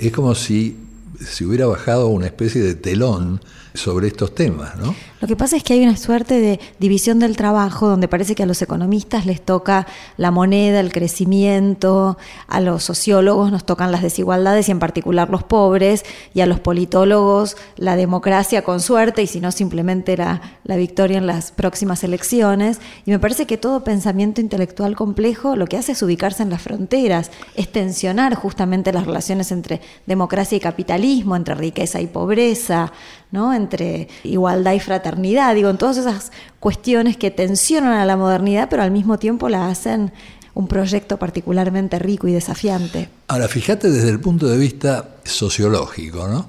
Es 0.00 0.12
como 0.12 0.34
si 0.34 0.78
se 1.20 1.44
hubiera 1.44 1.66
bajado 1.66 2.08
una 2.08 2.24
especie 2.24 2.62
de 2.62 2.74
telón 2.74 3.42
sobre 3.74 4.08
estos 4.08 4.34
temas, 4.34 4.76
¿no? 4.76 4.94
Lo 5.20 5.28
que 5.28 5.36
pasa 5.36 5.54
es 5.56 5.62
que 5.62 5.74
hay 5.74 5.82
una 5.82 5.98
suerte 5.98 6.40
de 6.40 6.60
división 6.78 7.18
del 7.18 7.36
trabajo 7.36 7.88
donde 7.88 8.08
parece 8.08 8.34
que 8.34 8.42
a 8.42 8.46
los 8.46 8.62
economistas 8.62 9.26
les 9.26 9.42
toca 9.42 9.86
la 10.16 10.30
moneda, 10.30 10.80
el 10.80 10.92
crecimiento, 10.92 12.16
a 12.48 12.60
los 12.60 12.84
sociólogos 12.84 13.52
nos 13.52 13.66
tocan 13.66 13.92
las 13.92 14.00
desigualdades 14.00 14.68
y 14.68 14.72
en 14.72 14.78
particular 14.78 15.28
los 15.28 15.42
pobres, 15.42 16.04
y 16.32 16.40
a 16.40 16.46
los 16.46 16.58
politólogos 16.60 17.58
la 17.76 17.96
democracia 17.96 18.62
con 18.62 18.80
suerte 18.80 19.22
y 19.22 19.26
si 19.26 19.40
no 19.40 19.52
simplemente 19.52 20.16
la, 20.16 20.40
la 20.64 20.76
victoria 20.76 21.18
en 21.18 21.26
las 21.26 21.52
próximas 21.52 22.02
elecciones. 22.02 22.80
Y 23.04 23.10
me 23.10 23.18
parece 23.18 23.46
que 23.46 23.58
todo 23.58 23.84
pensamiento 23.84 24.40
intelectual 24.40 24.96
complejo 24.96 25.54
lo 25.54 25.66
que 25.66 25.76
hace 25.76 25.92
es 25.92 26.02
ubicarse 26.02 26.42
en 26.42 26.50
las 26.50 26.62
fronteras, 26.62 27.30
es 27.56 27.70
tensionar 27.70 28.34
justamente 28.34 28.90
las 28.92 29.04
relaciones 29.04 29.52
entre 29.52 29.82
democracia 30.06 30.56
y 30.56 30.60
capitalismo, 30.60 31.36
entre 31.36 31.54
riqueza 31.56 32.00
y 32.00 32.06
pobreza, 32.06 32.92
entre 33.32 34.08
igualdad 34.24 34.72
y 34.72 34.80
fraternidad, 34.80 35.54
digo, 35.54 35.70
en 35.70 35.78
todas 35.78 35.96
esas 35.96 36.32
cuestiones 36.58 37.16
que 37.16 37.30
tensionan 37.30 37.92
a 37.92 38.04
la 38.04 38.16
modernidad, 38.16 38.68
pero 38.68 38.82
al 38.82 38.90
mismo 38.90 39.18
tiempo 39.18 39.48
la 39.48 39.68
hacen 39.68 40.12
un 40.54 40.66
proyecto 40.66 41.16
particularmente 41.16 41.98
rico 41.98 42.26
y 42.28 42.32
desafiante. 42.32 43.08
Ahora, 43.28 43.48
fíjate 43.48 43.90
desde 43.90 44.10
el 44.10 44.20
punto 44.20 44.48
de 44.48 44.58
vista 44.58 45.16
sociológico, 45.24 46.28
¿no? 46.28 46.48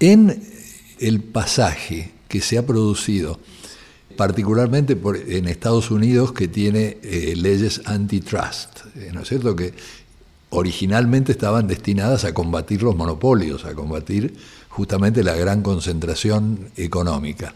En 0.00 0.42
el 0.98 1.20
pasaje 1.22 2.12
que 2.26 2.40
se 2.40 2.58
ha 2.58 2.66
producido, 2.66 3.38
particularmente 4.16 4.98
en 5.28 5.46
Estados 5.48 5.90
Unidos, 5.90 6.32
que 6.32 6.48
tiene 6.48 6.98
eh, 7.02 7.34
leyes 7.36 7.82
antitrust, 7.84 8.80
eh, 8.96 9.10
¿no 9.14 9.22
es 9.22 9.28
cierto? 9.28 9.54
Que 9.54 9.72
originalmente 10.50 11.32
estaban 11.32 11.66
destinadas 11.66 12.24
a 12.24 12.34
combatir 12.34 12.82
los 12.82 12.96
monopolios, 12.96 13.64
a 13.64 13.74
combatir 13.74 14.34
justamente 14.78 15.24
la 15.24 15.34
gran 15.34 15.62
concentración 15.62 16.70
económica, 16.76 17.52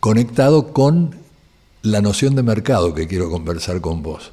conectado 0.00 0.72
con 0.72 1.14
la 1.82 2.00
noción 2.00 2.34
de 2.34 2.42
mercado 2.42 2.94
que 2.94 3.06
quiero 3.06 3.28
conversar 3.28 3.82
con 3.82 4.02
vos. 4.02 4.32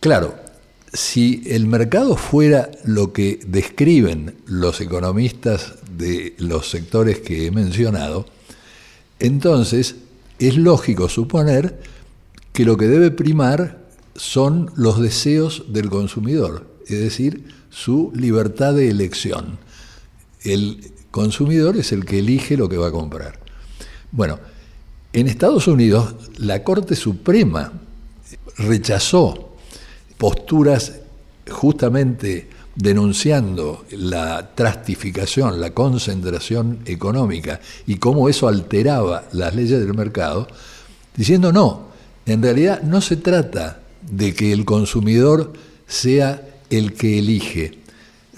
Claro, 0.00 0.34
si 0.92 1.44
el 1.46 1.68
mercado 1.68 2.16
fuera 2.16 2.72
lo 2.82 3.12
que 3.12 3.38
describen 3.46 4.34
los 4.46 4.80
economistas 4.80 5.74
de 5.96 6.34
los 6.38 6.68
sectores 6.68 7.20
que 7.20 7.46
he 7.46 7.52
mencionado, 7.52 8.26
entonces 9.20 9.94
es 10.40 10.56
lógico 10.56 11.08
suponer 11.08 11.80
que 12.52 12.64
lo 12.64 12.76
que 12.76 12.88
debe 12.88 13.12
primar 13.12 13.78
son 14.16 14.72
los 14.74 15.00
deseos 15.00 15.66
del 15.68 15.88
consumidor, 15.88 16.66
es 16.88 16.98
decir, 16.98 17.44
su 17.70 18.10
libertad 18.12 18.74
de 18.74 18.90
elección 18.90 19.69
el 20.42 20.92
consumidor 21.10 21.76
es 21.76 21.92
el 21.92 22.04
que 22.04 22.18
elige 22.18 22.56
lo 22.56 22.68
que 22.68 22.76
va 22.76 22.88
a 22.88 22.92
comprar. 22.92 23.40
Bueno, 24.12 24.38
en 25.12 25.26
Estados 25.26 25.66
Unidos 25.66 26.14
la 26.38 26.62
Corte 26.62 26.96
Suprema 26.96 27.72
rechazó 28.56 29.54
posturas 30.18 31.00
justamente 31.50 32.48
denunciando 32.76 33.84
la 33.90 34.54
trastificación, 34.54 35.60
la 35.60 35.70
concentración 35.70 36.80
económica 36.86 37.60
y 37.86 37.96
cómo 37.96 38.28
eso 38.28 38.48
alteraba 38.48 39.24
las 39.32 39.54
leyes 39.54 39.80
del 39.80 39.94
mercado, 39.94 40.46
diciendo 41.16 41.52
no, 41.52 41.88
en 42.26 42.42
realidad 42.42 42.82
no 42.82 43.00
se 43.00 43.16
trata 43.16 43.80
de 44.08 44.34
que 44.34 44.52
el 44.52 44.64
consumidor 44.64 45.52
sea 45.86 46.42
el 46.70 46.94
que 46.94 47.18
elige, 47.18 47.78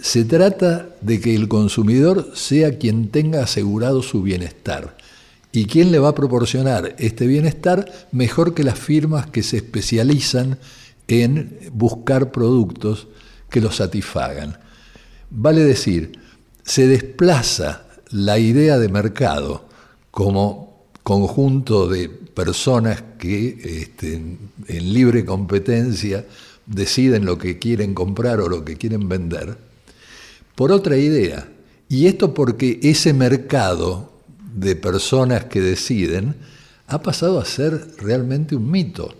se 0.03 0.27
trata 0.27 0.91
de 1.01 1.19
que 1.19 1.35
el 1.35 1.49
consumidor 1.49 2.33
sea 2.35 2.77
quien 2.77 3.09
tenga 3.09 3.43
asegurado 3.43 4.03
su 4.03 4.21
bienestar 4.21 4.97
¿Y 5.53 5.67
quién 5.67 5.93
le 5.93 5.99
va 5.99 6.09
a 6.09 6.15
proporcionar 6.15 6.97
este 6.99 7.27
bienestar 7.27 8.09
mejor 8.11 8.55
que 8.55 8.65
las 8.65 8.79
firmas 8.79 9.27
que 9.27 9.43
se 9.43 9.59
especializan 9.59 10.59
en 11.09 11.59
buscar 11.73 12.33
productos 12.33 13.07
que 13.51 13.61
los 13.61 13.77
satisfagan? 13.77 14.57
Vale 15.29 15.63
decir, 15.63 16.19
se 16.65 16.87
desplaza 16.87 17.85
la 18.11 18.39
idea 18.39 18.79
de 18.79 18.89
mercado 18.89 19.69
como 20.11 20.87
conjunto 21.03 21.87
de 21.87 22.09
personas 22.09 23.05
que 23.19 23.83
este, 23.83 24.15
en 24.15 24.95
libre 24.95 25.27
competencia 25.27 26.25
deciden 26.65 27.27
lo 27.27 27.37
que 27.37 27.59
quieren 27.59 27.93
comprar 27.93 28.41
o 28.41 28.49
lo 28.49 28.65
que 28.65 28.77
quieren 28.79 29.07
vender, 29.07 29.59
por 30.55 30.73
otra 30.73 30.97
idea. 30.97 31.49
Y 31.89 32.07
esto 32.07 32.35
porque 32.35 32.81
ese 32.83 33.13
mercado 33.13 34.13
de 34.55 34.77
personas 34.77 35.45
que 35.45 35.61
deciden 35.61 36.35
ha 36.87 37.03
pasado 37.03 37.41
a 37.41 37.45
ser 37.45 37.95
realmente 37.99 38.55
un 38.57 38.71
mito, 38.71 39.15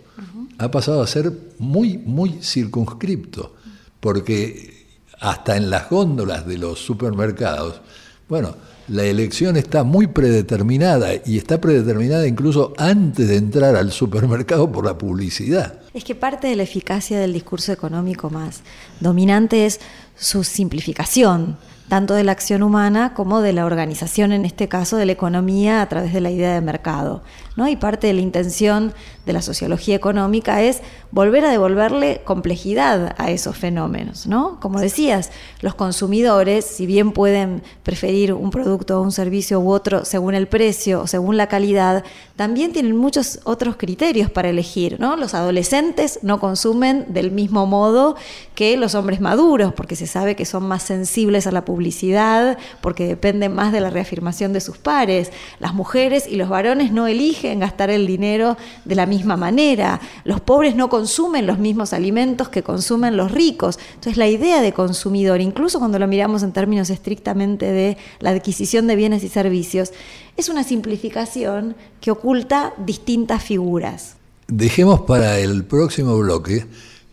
ha 0.57 0.69
pasado 0.69 1.01
a 1.01 1.07
ser 1.07 1.31
muy, 1.59 1.97
muy 1.97 2.39
circunscripto, 2.41 3.55
porque 3.99 4.85
hasta 5.19 5.57
en 5.57 5.69
las 5.69 5.89
góndolas 5.89 6.45
de 6.45 6.57
los 6.57 6.79
supermercados, 6.79 7.81
bueno, 8.29 8.55
la 8.89 9.03
elección 9.03 9.55
está 9.55 9.83
muy 9.83 10.07
predeterminada 10.07 11.11
y 11.25 11.37
está 11.37 11.61
predeterminada 11.61 12.27
incluso 12.27 12.73
antes 12.77 13.29
de 13.29 13.37
entrar 13.37 13.75
al 13.75 13.91
supermercado 13.91 14.71
por 14.71 14.85
la 14.85 14.97
publicidad. 14.97 15.79
Es 15.93 16.03
que 16.03 16.15
parte 16.15 16.47
de 16.47 16.55
la 16.57 16.63
eficacia 16.63 17.17
del 17.19 17.31
discurso 17.31 17.71
económico 17.71 18.29
más 18.29 18.61
dominante 18.99 19.65
es 19.65 19.79
su 20.15 20.43
simplificación 20.43 21.57
tanto 21.89 22.13
de 22.13 22.23
la 22.23 22.31
acción 22.31 22.63
humana 22.63 23.13
como 23.13 23.41
de 23.41 23.53
la 23.53 23.65
organización, 23.65 24.31
en 24.31 24.45
este 24.45 24.67
caso 24.67 24.97
de 24.97 25.05
la 25.05 25.11
economía, 25.11 25.81
a 25.81 25.89
través 25.89 26.13
de 26.13 26.21
la 26.21 26.31
idea 26.31 26.53
de 26.53 26.61
mercado. 26.61 27.21
¿No? 27.55 27.67
Y 27.67 27.75
parte 27.75 28.07
de 28.07 28.13
la 28.13 28.21
intención 28.21 28.93
de 29.25 29.33
la 29.33 29.41
sociología 29.41 29.95
económica 29.95 30.61
es 30.61 30.81
volver 31.11 31.45
a 31.45 31.51
devolverle 31.51 32.21
complejidad 32.25 33.15
a 33.17 33.31
esos 33.31 33.55
fenómenos. 33.55 34.27
¿no? 34.27 34.59
Como 34.59 34.79
decías, 34.79 35.31
los 35.61 35.75
consumidores, 35.75 36.65
si 36.65 36.85
bien 36.85 37.11
pueden 37.11 37.61
preferir 37.83 38.33
un 38.33 38.49
producto 38.49 38.99
o 38.99 39.03
un 39.03 39.11
servicio 39.11 39.59
u 39.59 39.71
otro 39.71 40.03
según 40.05 40.33
el 40.33 40.47
precio 40.47 41.01
o 41.01 41.07
según 41.07 41.37
la 41.37 41.47
calidad, 41.47 42.03
también 42.35 42.73
tienen 42.73 42.97
muchos 42.97 43.39
otros 43.43 43.77
criterios 43.77 44.29
para 44.29 44.49
elegir. 44.49 44.99
¿no? 44.99 45.15
Los 45.15 45.33
adolescentes 45.33 46.19
no 46.21 46.39
consumen 46.39 47.05
del 47.09 47.31
mismo 47.31 47.65
modo 47.65 48.15
que 48.55 48.75
los 48.75 48.95
hombres 48.95 49.21
maduros, 49.21 49.73
porque 49.73 49.95
se 49.95 50.07
sabe 50.07 50.35
que 50.35 50.45
son 50.45 50.67
más 50.67 50.83
sensibles 50.83 51.47
a 51.47 51.51
la 51.51 51.63
publicidad, 51.63 52.57
porque 52.81 53.07
dependen 53.07 53.53
más 53.53 53.71
de 53.71 53.79
la 53.79 53.89
reafirmación 53.89 54.51
de 54.51 54.61
sus 54.61 54.77
pares. 54.77 55.31
Las 55.59 55.73
mujeres 55.73 56.27
y 56.27 56.35
los 56.35 56.49
varones 56.49 56.91
no 56.91 57.07
eligen 57.07 57.42
gastar 57.59 57.89
el 57.89 58.07
dinero 58.07 58.57
de 58.85 58.95
la 58.95 59.05
misma 59.05 59.37
manera. 59.37 59.99
Los 60.23 60.41
pobres 60.41 60.75
no 60.75 60.89
consumen 60.89 61.45
los 61.45 61.59
mismos 61.59 61.93
alimentos 61.93 62.49
que 62.49 62.63
consumen 62.63 63.17
los 63.17 63.31
ricos. 63.31 63.79
Entonces 63.95 64.17
la 64.17 64.27
idea 64.27 64.61
de 64.61 64.73
consumidor, 64.73 65.41
incluso 65.41 65.79
cuando 65.79 65.99
lo 65.99 66.07
miramos 66.07 66.43
en 66.43 66.51
términos 66.51 66.89
estrictamente 66.89 67.71
de 67.71 67.97
la 68.19 68.31
adquisición 68.31 68.87
de 68.87 68.95
bienes 68.95 69.23
y 69.23 69.29
servicios, 69.29 69.91
es 70.37 70.49
una 70.49 70.63
simplificación 70.63 71.75
que 72.01 72.11
oculta 72.11 72.73
distintas 72.77 73.43
figuras. 73.43 74.15
Dejemos 74.47 75.01
para 75.01 75.39
el 75.39 75.63
próximo 75.63 76.17
bloque 76.17 76.65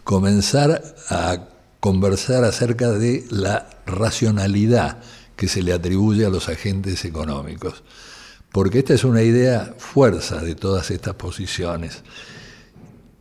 comenzar 0.04 0.82
a 1.08 1.48
conversar 1.80 2.44
acerca 2.44 2.90
de 2.90 3.24
la 3.30 3.68
racionalidad 3.86 4.98
que 5.36 5.48
se 5.48 5.62
le 5.62 5.72
atribuye 5.72 6.26
a 6.26 6.28
los 6.28 6.50
agentes 6.50 7.04
económicos, 7.06 7.82
porque 8.52 8.80
esta 8.80 8.94
es 8.94 9.04
una 9.04 9.22
idea 9.22 9.74
fuerza 9.78 10.40
de 10.40 10.54
todas 10.54 10.90
estas 10.90 11.14
posiciones. 11.14 12.02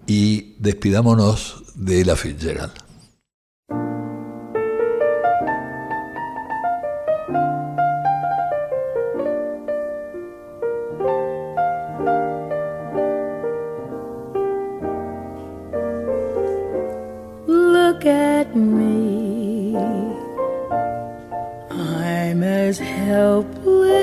Y 0.08 0.56
despidámonos 0.58 1.64
de 1.76 2.04
la 2.04 2.16
Fitzgerald. 2.16 2.90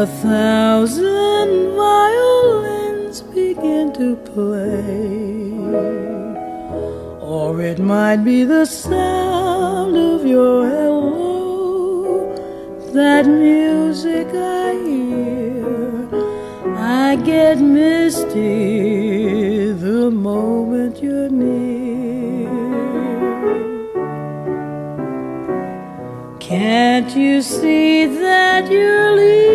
a 0.00 0.06
thousand 0.06 1.76
violins 1.76 3.20
begin 3.20 3.92
to 3.92 4.16
play, 4.32 5.52
or 7.20 7.60
it 7.60 7.78
might 7.78 8.24
be 8.24 8.44
the 8.44 8.64
sound 8.64 9.94
of 9.98 10.24
your 10.24 10.66
hello, 10.66 12.34
that 12.94 13.26
music 13.26 14.28
I 14.32 14.72
hear. 14.86 16.08
I 16.78 17.16
get 17.16 17.58
misty 17.58 18.40
the 19.72 20.10
moment 20.10 21.02
you're 21.02 21.28
near. 21.28 22.48
Can't 26.38 27.14
you 27.14 27.42
see 27.42 28.06
that 28.06 28.70
you're 28.70 29.12
leaving? 29.14 29.49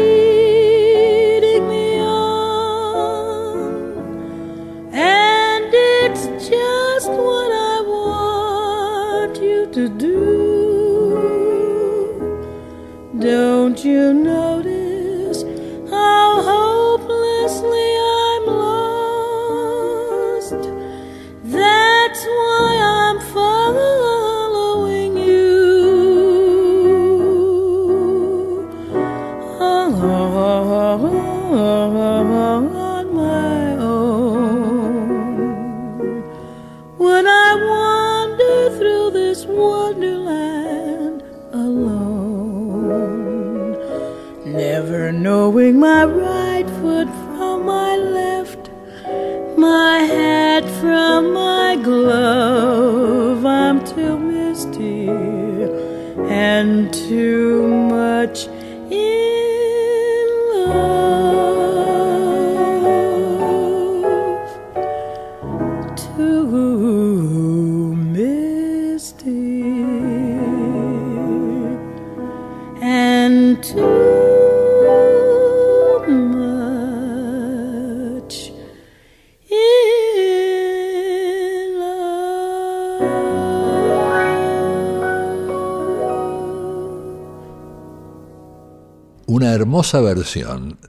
Una 89.27 89.53
hermosa 89.53 89.99
versión 90.01 90.79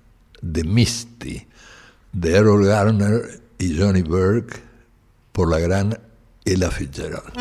de 0.40 0.62
Misty, 0.64 1.46
de 2.12 2.36
Errol 2.36 2.64
Garner 2.64 3.42
y 3.58 3.76
Johnny 3.76 4.02
Burke, 4.02 4.62
por 5.32 5.50
la 5.50 5.58
gran 5.58 5.98
Ella 6.44 6.70
Fitzgerald. 6.70 7.36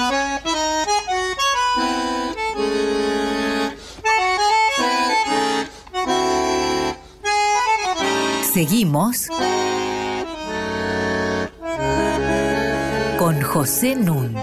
Seguimos 8.56 9.28
con 13.18 13.42
José 13.42 13.98
Nun. 13.98 14.34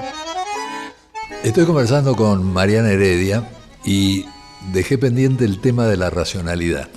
Estoy 1.43 1.65
conversando 1.65 2.15
con 2.15 2.45
Mariana 2.45 2.91
Heredia 2.91 3.49
y 3.87 4.27
dejé 4.71 4.99
pendiente 4.99 5.47
el 5.47 5.63
tema 5.63 5.87
de 5.87 5.97
la 5.97 6.11
racionalidad. 6.11 6.91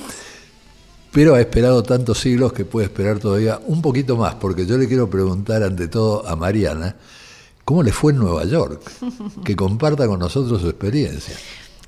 Pero 1.13 1.35
ha 1.35 1.39
esperado 1.39 1.83
tantos 1.83 2.19
siglos 2.19 2.51
que 2.51 2.65
puede 2.65 2.87
esperar 2.87 3.19
todavía 3.19 3.61
un 3.65 3.81
poquito 3.81 4.17
más, 4.17 4.35
porque 4.35 4.65
yo 4.65 4.77
le 4.77 4.89
quiero 4.89 5.09
preguntar 5.09 5.63
ante 5.63 5.87
todo 5.87 6.27
a 6.27 6.35
Mariana 6.35 6.97
cómo 7.63 7.81
le 7.81 7.93
fue 7.93 8.11
en 8.11 8.17
Nueva 8.17 8.43
York, 8.43 8.81
que 9.45 9.55
comparta 9.55 10.05
con 10.05 10.19
nosotros 10.19 10.59
su 10.59 10.67
experiencia. 10.67 11.37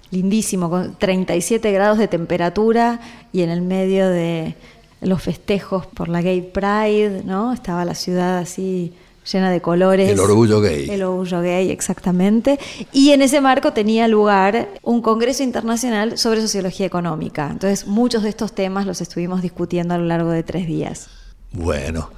Lindísimo, 0.10 0.70
con 0.70 0.96
37 0.98 1.70
grados 1.74 1.98
de 1.98 2.08
temperatura 2.08 3.02
y 3.34 3.42
en 3.42 3.50
el 3.50 3.62
medio 3.62 4.08
de 4.08 4.56
los 5.02 5.22
festejos 5.22 5.86
por 5.86 6.10
la 6.10 6.22
Gay 6.22 6.42
Pride, 6.42 7.24
¿no? 7.24 7.54
Estaba 7.54 7.86
la 7.86 7.96
ciudad 7.96 8.40
así 8.40 8.94
llena 9.32 9.52
de 9.52 9.62
colores. 9.62 10.10
El 10.10 10.20
orgullo 10.20 10.62
gay. 10.62 10.90
El 10.90 11.04
orgullo 11.04 11.42
gay, 11.42 11.70
exactamente. 11.70 12.60
Y 12.92 13.12
en 13.12 13.22
ese 13.22 13.42
marco 13.42 13.74
tenía 13.74 14.08
lugar 14.08 14.70
un 14.84 15.02
congreso 15.02 15.44
internacional 15.44 16.18
sobre 16.18 16.42
sociología 16.42 16.86
económica. 16.86 17.50
Entonces, 17.52 17.88
muchos 17.88 18.24
de 18.24 18.30
estos 18.30 18.54
temas 18.54 18.86
los 18.86 19.02
estuvimos 19.02 19.42
discutiendo 19.42 19.94
a 19.94 19.98
lo 19.98 20.06
largo 20.06 20.32
de 20.32 20.44
tres 20.44 20.68
días. 20.68 21.08
Bueno, 21.52 22.10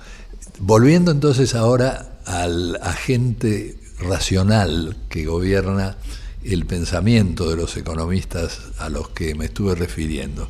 volviendo 0.60 1.12
entonces 1.12 1.56
ahora 1.56 2.20
al 2.26 2.78
agente 2.82 3.78
racional 4.00 4.96
que 5.10 5.26
gobierna 5.26 5.98
el 6.44 6.66
pensamiento 6.66 7.50
de 7.50 7.58
los 7.58 7.76
economistas 7.76 8.60
a 8.78 8.90
los 8.90 9.10
que 9.10 9.36
me 9.36 9.46
estuve 9.46 9.76
refiriendo. 9.76 10.48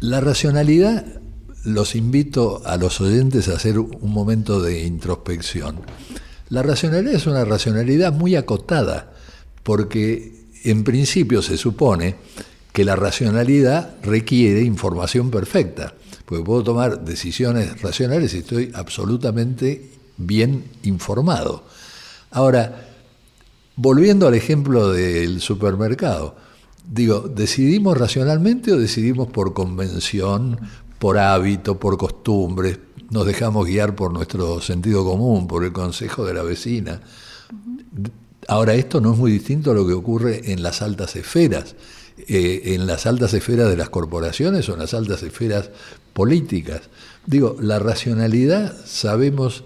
La 0.00 0.22
racionalidad 0.22 1.04
los 1.64 1.94
invito 1.94 2.62
a 2.64 2.78
los 2.78 3.02
oyentes 3.02 3.48
a 3.48 3.56
hacer 3.56 3.78
un 3.78 4.10
momento 4.10 4.62
de 4.62 4.86
introspección. 4.86 5.82
La 6.48 6.62
racionalidad 6.62 7.14
es 7.14 7.26
una 7.26 7.44
racionalidad 7.44 8.10
muy 8.10 8.34
acotada, 8.34 9.12
porque 9.62 10.46
en 10.64 10.84
principio 10.84 11.42
se 11.42 11.58
supone 11.58 12.16
que 12.72 12.86
la 12.86 12.96
racionalidad 12.96 13.96
requiere 14.02 14.62
información 14.62 15.30
perfecta, 15.30 15.92
porque 16.24 16.44
puedo 16.44 16.64
tomar 16.64 17.04
decisiones 17.04 17.82
racionales 17.82 18.30
si 18.30 18.38
estoy 18.38 18.72
absolutamente 18.74 19.90
bien 20.16 20.64
informado. 20.82 21.64
Ahora, 22.30 22.88
volviendo 23.76 24.26
al 24.26 24.34
ejemplo 24.34 24.92
del 24.92 25.42
supermercado, 25.42 26.36
digo, 26.88 27.20
¿decidimos 27.20 27.96
racionalmente 27.96 28.72
o 28.72 28.78
decidimos 28.78 29.28
por 29.28 29.52
convención, 29.54 30.58
por 30.98 31.18
hábito, 31.18 31.78
por 31.78 31.96
costumbre, 31.96 32.78
nos 33.10 33.26
dejamos 33.26 33.66
guiar 33.66 33.96
por 33.96 34.12
nuestro 34.12 34.60
sentido 34.60 35.04
común, 35.04 35.46
por 35.48 35.64
el 35.64 35.72
consejo 35.72 36.24
de 36.24 36.34
la 36.34 36.42
vecina. 36.42 37.00
Ahora, 38.46 38.74
esto 38.74 39.00
no 39.00 39.12
es 39.12 39.18
muy 39.18 39.32
distinto 39.32 39.72
a 39.72 39.74
lo 39.74 39.86
que 39.86 39.92
ocurre 39.92 40.52
en 40.52 40.62
las 40.62 40.80
altas 40.80 41.16
esferas, 41.16 41.74
eh, 42.28 42.62
en 42.66 42.86
las 42.86 43.06
altas 43.06 43.34
esferas 43.34 43.68
de 43.68 43.76
las 43.76 43.90
corporaciones 43.90 44.68
o 44.68 44.74
en 44.74 44.78
las 44.78 44.94
altas 44.94 45.22
esferas 45.22 45.70
políticas. 46.12 46.82
Digo, 47.26 47.56
la 47.60 47.78
racionalidad 47.78 48.76
sabemos 48.86 49.64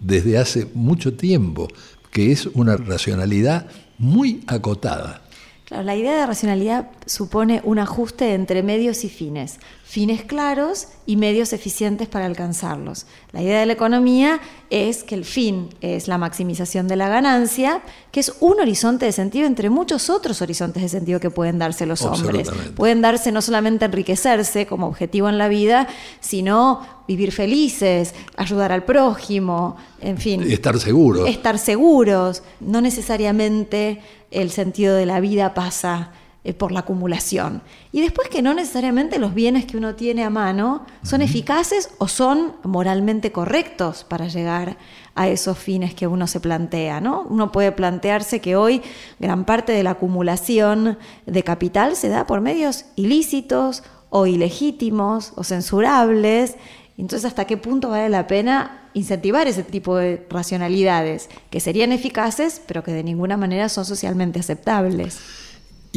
desde 0.00 0.38
hace 0.38 0.68
mucho 0.74 1.14
tiempo 1.14 1.68
que 2.10 2.32
es 2.32 2.46
una 2.46 2.76
racionalidad 2.76 3.66
muy 3.98 4.42
acotada. 4.46 5.25
Claro, 5.66 5.82
la 5.82 5.96
idea 5.96 6.20
de 6.20 6.26
racionalidad 6.26 6.86
supone 7.06 7.60
un 7.64 7.80
ajuste 7.80 8.34
entre 8.34 8.62
medios 8.62 9.02
y 9.02 9.08
fines, 9.08 9.58
fines 9.86 10.24
claros 10.24 10.88
y 11.06 11.14
medios 11.14 11.52
eficientes 11.52 12.08
para 12.08 12.26
alcanzarlos. 12.26 13.06
La 13.30 13.40
idea 13.40 13.60
de 13.60 13.66
la 13.66 13.72
economía 13.72 14.40
es 14.68 15.04
que 15.04 15.14
el 15.14 15.24
fin 15.24 15.68
es 15.80 16.08
la 16.08 16.18
maximización 16.18 16.88
de 16.88 16.96
la 16.96 17.08
ganancia, 17.08 17.82
que 18.10 18.18
es 18.18 18.34
un 18.40 18.58
horizonte 18.58 19.06
de 19.06 19.12
sentido 19.12 19.46
entre 19.46 19.70
muchos 19.70 20.10
otros 20.10 20.42
horizontes 20.42 20.82
de 20.82 20.88
sentido 20.88 21.20
que 21.20 21.30
pueden 21.30 21.60
darse 21.60 21.86
los 21.86 22.02
hombres. 22.02 22.50
Pueden 22.74 23.00
darse 23.00 23.30
no 23.30 23.40
solamente 23.40 23.84
enriquecerse 23.84 24.66
como 24.66 24.88
objetivo 24.88 25.28
en 25.28 25.38
la 25.38 25.46
vida, 25.46 25.86
sino 26.18 26.80
vivir 27.06 27.30
felices, 27.30 28.12
ayudar 28.36 28.72
al 28.72 28.84
prójimo, 28.84 29.76
en 30.00 30.18
fin. 30.18 30.42
Estar 30.42 30.80
seguros. 30.80 31.28
Estar 31.28 31.60
seguros. 31.60 32.42
No 32.58 32.80
necesariamente 32.80 34.00
el 34.32 34.50
sentido 34.50 34.96
de 34.96 35.06
la 35.06 35.20
vida 35.20 35.54
pasa 35.54 36.10
eh, 36.46 36.54
por 36.54 36.70
la 36.70 36.80
acumulación. 36.80 37.60
Y 37.90 38.02
después 38.02 38.28
que 38.28 38.40
no 38.40 38.54
necesariamente 38.54 39.18
los 39.18 39.34
bienes 39.34 39.64
que 39.64 39.76
uno 39.76 39.96
tiene 39.96 40.22
a 40.22 40.30
mano 40.30 40.86
son 41.02 41.20
eficaces 41.20 41.90
o 41.98 42.06
son 42.06 42.54
moralmente 42.62 43.32
correctos 43.32 44.04
para 44.04 44.28
llegar 44.28 44.76
a 45.16 45.26
esos 45.26 45.58
fines 45.58 45.92
que 45.92 46.06
uno 46.06 46.28
se 46.28 46.38
plantea. 46.38 47.00
¿no? 47.00 47.26
Uno 47.28 47.50
puede 47.50 47.72
plantearse 47.72 48.40
que 48.40 48.54
hoy 48.54 48.80
gran 49.18 49.44
parte 49.44 49.72
de 49.72 49.82
la 49.82 49.90
acumulación 49.90 50.98
de 51.26 51.42
capital 51.42 51.96
se 51.96 52.10
da 52.10 52.28
por 52.28 52.40
medios 52.40 52.84
ilícitos 52.94 53.82
o 54.10 54.28
ilegítimos 54.28 55.32
o 55.34 55.42
censurables 55.42 56.54
entonces, 56.98 57.26
¿hasta 57.26 57.44
qué 57.44 57.58
punto 57.58 57.90
vale 57.90 58.08
la 58.08 58.26
pena 58.26 58.88
incentivar 58.94 59.46
ese 59.46 59.62
tipo 59.62 59.96
de 59.96 60.26
racionalidades 60.30 61.28
que 61.50 61.60
serían 61.60 61.92
eficaces, 61.92 62.62
pero 62.66 62.82
que 62.82 62.92
de 62.92 63.04
ninguna 63.04 63.36
manera 63.36 63.68
son 63.68 63.84
socialmente 63.84 64.40
aceptables? 64.40 65.20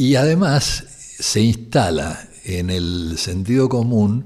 Y 0.00 0.14
además 0.14 0.84
se 1.18 1.42
instala 1.42 2.26
en 2.46 2.70
el 2.70 3.18
sentido 3.18 3.68
común 3.68 4.24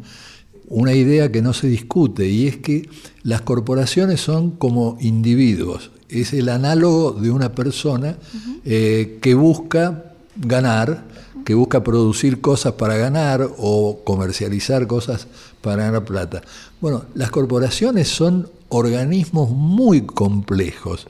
una 0.69 0.93
idea 0.93 1.33
que 1.33 1.43
no 1.43 1.53
se 1.53 1.67
discute 1.67 2.29
y 2.29 2.47
es 2.47 2.59
que 2.59 2.89
las 3.25 3.41
corporaciones 3.41 4.21
son 4.21 4.53
como 4.53 4.97
individuos, 5.01 5.91
es 6.09 6.33
el 6.33 6.49
análogo 6.49 7.11
de 7.11 7.33
una 7.33 7.57
persona 7.57 8.17
eh, 8.65 9.19
que 9.21 9.35
busca 9.35 10.13
ganar, 10.37 11.09
que 11.45 11.55
busca 11.55 11.83
producir 11.83 12.41
cosas 12.41 12.75
para 12.75 12.97
ganar 12.97 13.51
o 13.59 13.99
comercializar 14.05 14.87
cosas 14.87 15.27
para 15.61 15.87
ganar 15.87 16.05
plata. 16.05 16.43
Bueno, 16.81 17.07
las 17.17 17.33
corporaciones 17.33 18.07
son 18.07 18.49
organismos 18.69 19.51
muy 19.51 20.03
complejos. 20.03 21.09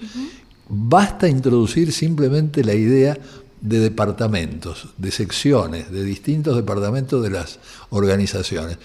Basta 0.71 1.29
introducir 1.29 1.93
simplemente 1.93 2.65
la 2.65 2.73
idea 2.73 3.19
de 3.65 3.81
departamentos, 3.81 4.91
de 4.99 5.11
secciones, 5.11 5.91
de 5.91 6.05
distintos 6.05 6.55
departamentos 6.55 7.23
de 7.23 7.31
las 7.31 7.59
organizaciones. 7.89 8.77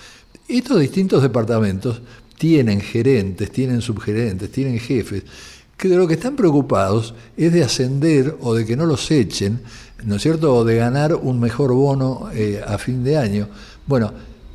Estos 0.47 0.79
distintos 0.79 1.21
departamentos 1.21 2.01
tienen 2.37 2.79
gerentes, 2.79 3.51
tienen 3.51 3.81
subgerentes, 3.81 4.49
tienen 4.49 4.79
jefes, 4.79 5.23
que 5.75 5.89
de 5.89 5.97
lo 5.97 6.07
que 6.07 6.13
están 6.13 6.37
preocupados 6.37 7.13
es 7.35 7.51
de 7.51 7.61
ascender 7.61 8.37
o 8.39 8.53
de 8.55 8.65
que 8.65 8.77
no 8.77 8.85
los 8.85 9.11
echen, 9.11 9.59
¿no 10.05 10.15
es 10.15 10.21
cierto?, 10.21 10.55
o 10.55 10.63
de 10.63 10.77
ganar 10.77 11.13
un 11.13 11.41
mejor 11.41 11.73
bono 11.73 12.29
eh, 12.33 12.61
a 12.65 12.77
fin 12.77 13.03
de 13.03 13.17
año. 13.17 13.49
Bueno, 13.85 14.13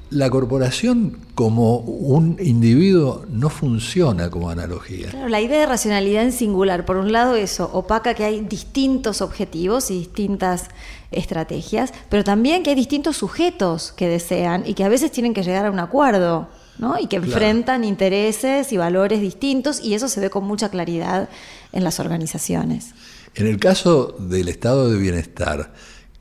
la 0.09 0.31
corporación 0.31 1.19
como 1.35 1.79
un 1.79 2.37
individuo 2.41 3.25
no 3.29 3.51
funciona 3.51 4.31
como 4.31 4.51
analogía. 4.51 5.11
Claro, 5.11 5.29
la 5.29 5.41
idea 5.41 5.61
de 5.61 5.67
racionalidad 5.67 6.23
en 6.23 6.33
singular, 6.33 6.85
por 6.85 6.97
un 6.97 7.11
lado 7.13 7.35
eso, 7.35 7.71
opaca 7.73 8.15
que 8.15 8.25
hay 8.25 8.41
distintos 8.41 9.21
objetivos 9.21 9.91
y 9.91 9.99
distintas 9.99 10.69
estrategias, 11.11 11.93
pero 12.09 12.23
también 12.23 12.63
que 12.63 12.71
hay 12.71 12.77
distintos 12.77 13.17
sujetos 13.17 13.93
que 13.93 14.09
desean 14.09 14.63
y 14.67 14.75
que 14.75 14.85
a 14.85 14.89
veces 14.89 15.11
tienen 15.11 15.35
que 15.35 15.43
llegar 15.43 15.67
a 15.67 15.71
un 15.71 15.81
acuerdo. 15.81 16.49
¿no? 16.77 16.99
y 16.99 17.07
que 17.07 17.15
enfrentan 17.15 17.85
intereses 17.85 18.73
y 18.73 18.77
valores 18.77 19.21
distintos 19.21 19.81
y 19.81 19.95
eso 19.95 20.09
se 20.09 20.21
ve 20.21 20.29
con 20.29 20.43
mucha 20.43 20.71
claridad 20.71 21.29
en 21.71 21.85
las 21.85 22.01
organizaciones. 22.01 22.95
En 23.37 23.47
el 23.47 23.61
caso 23.61 24.17
del 24.19 24.49
estado 24.49 24.91
de 24.91 24.99
bienestar, 24.99 25.73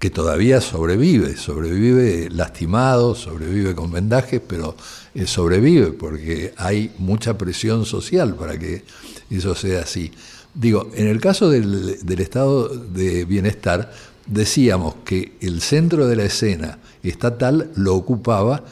que 0.03 0.09
todavía 0.09 0.59
sobrevive, 0.59 1.38
sobrevive 1.38 2.30
lastimado, 2.30 3.16
sobrevive 3.16 3.74
con 3.74 3.89
vendajes, 3.89 4.41
pero 4.45 4.76
eh, 5.16 5.28
sobrevive 5.28 5.91
porque 5.91 6.53
hay 6.57 6.91
mucha 6.97 7.38
presión 7.38 7.86
social 7.86 8.36
para 8.36 8.57
que 8.57 8.84
eso 9.30 9.55
sea 9.55 9.82
así. 9.82 10.11
Digo, 10.53 10.91
en 10.93 11.07
el 11.07 11.20
caso 11.20 11.49
del, 11.49 11.97
estado 12.20 12.70
de 12.70 13.26
bienestar, 13.26 13.91
decíamos 14.28 14.95
que 15.03 15.34
el 15.41 15.61
centro 15.61 16.07
de 16.07 16.16
la 16.16 16.24
escena 16.24 16.78
estatal 17.01 17.72
lo 17.76 17.95
ocupaba 17.95 18.64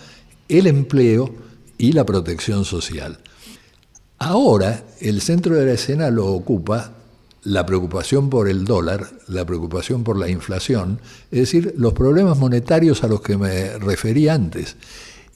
el 0.47 0.67
empleo 0.67 1.33
y 1.77 1.93
la 1.93 2.05
protección 2.05 2.65
social. 2.65 3.19
Ahora 4.19 4.83
el 4.99 5.21
centro 5.21 5.55
de 5.55 5.65
la 5.65 5.73
escena 5.73 6.11
lo 6.11 6.27
ocupa 6.27 6.93
la 7.43 7.65
preocupación 7.65 8.29
por 8.29 8.47
el 8.47 8.65
dólar, 8.65 9.09
la 9.27 9.45
preocupación 9.45 10.03
por 10.03 10.19
la 10.19 10.29
inflación, 10.29 10.99
es 11.31 11.39
decir, 11.39 11.73
los 11.75 11.93
problemas 11.93 12.37
monetarios 12.37 13.03
a 13.03 13.07
los 13.07 13.21
que 13.21 13.37
me 13.37 13.79
referí 13.79 14.27
antes. 14.27 14.75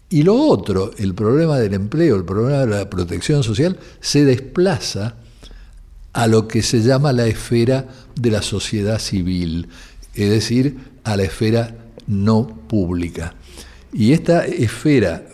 Y 0.10 0.24
lo 0.24 0.36
otro, 0.36 0.92
el 0.98 1.16
problema 1.16 1.58
del 1.58 1.74
empleo, 1.74 2.16
el 2.16 2.26
problema 2.26 2.60
de 2.60 2.68
la 2.68 2.90
protección 2.90 3.44
social, 3.44 3.80
se 4.00 4.24
desplaza 4.24 5.16
a 6.14 6.28
lo 6.28 6.48
que 6.48 6.62
se 6.62 6.82
llama 6.82 7.12
la 7.12 7.28
esfera 7.28 7.88
de 8.16 8.32
la 8.32 8.42
sociedad 8.42 9.00
civil, 9.00 9.68
es 10.14 10.30
decir, 10.30 10.78
a 11.04 11.18
la 11.18 11.24
esfera 11.24 11.76
no 12.08 12.48
pública. 12.48 13.34
Y 13.92 14.14
esta 14.14 14.46
esfera 14.46 15.26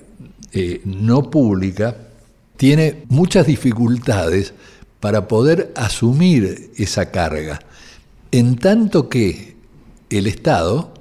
eh, 0.54 0.82
no 0.86 1.30
pública 1.30 1.96
tiene 2.58 3.04
muchas 3.10 3.48
dificultades 3.48 4.54
para 5.00 5.28
poder 5.28 5.72
asumir 5.76 6.72
esa 6.78 7.12
carga, 7.12 7.60
en 8.32 8.56
tanto 8.56 9.10
que 9.10 9.56
el 10.10 10.28
Estado 10.28 10.94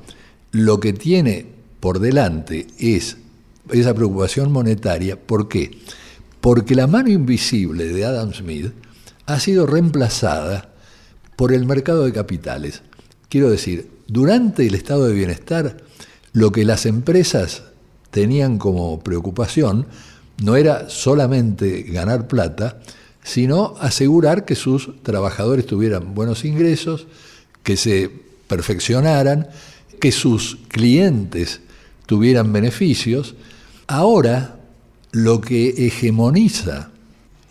lo 0.53 0.81
que 0.81 0.93
tiene 0.93 1.47
por 1.81 2.01
delante 2.01 2.67
es 2.79 3.17
esa 3.73 3.95
preocupación 3.95 4.53
monetaria. 4.53 5.19
¿Por 5.21 5.49
qué? 5.49 5.79
Porque 6.41 6.75
la 6.75 6.87
mano 6.87 7.11
invisible 7.11 7.85
de 7.85 8.05
Adam 8.05 8.33
Smith 8.33 8.73
ha 9.27 9.41
sido 9.41 9.67
reemplazada 9.67 10.71
por 11.37 11.53
el 11.53 11.67
mercado 11.67 12.05
de 12.05 12.13
capitales. 12.13 12.83
Quiero 13.29 13.51
decir, 13.51 13.91
durante 14.07 14.67
el 14.67 14.75
estado 14.75 15.07
de 15.07 15.15
bienestar, 15.15 15.77
lo 16.33 16.53
que 16.53 16.65
las 16.65 16.87
empresas 16.87 17.63
tenían 18.11 18.59
como 18.59 19.01
preocupación 19.01 19.87
no 20.43 20.57
era 20.57 20.89
solamente 20.89 21.83
ganar 21.83 22.27
plata, 22.27 22.81
sino 23.23 23.75
asegurar 23.81 24.45
que 24.45 24.55
sus 24.55 25.03
trabajadores 25.03 25.67
tuvieran 25.67 26.15
buenos 26.15 26.45
ingresos, 26.45 27.07
que 27.63 27.77
se 27.77 28.11
perfeccionaran, 28.49 29.49
que 30.01 30.13
sus 30.13 30.57
clientes 30.69 31.61
tuvieran 32.11 32.53
beneficios. 32.53 33.37
Ahora, 33.87 34.59
lo 35.13 35.41
que 35.41 35.87
hegemoniza 35.87 36.91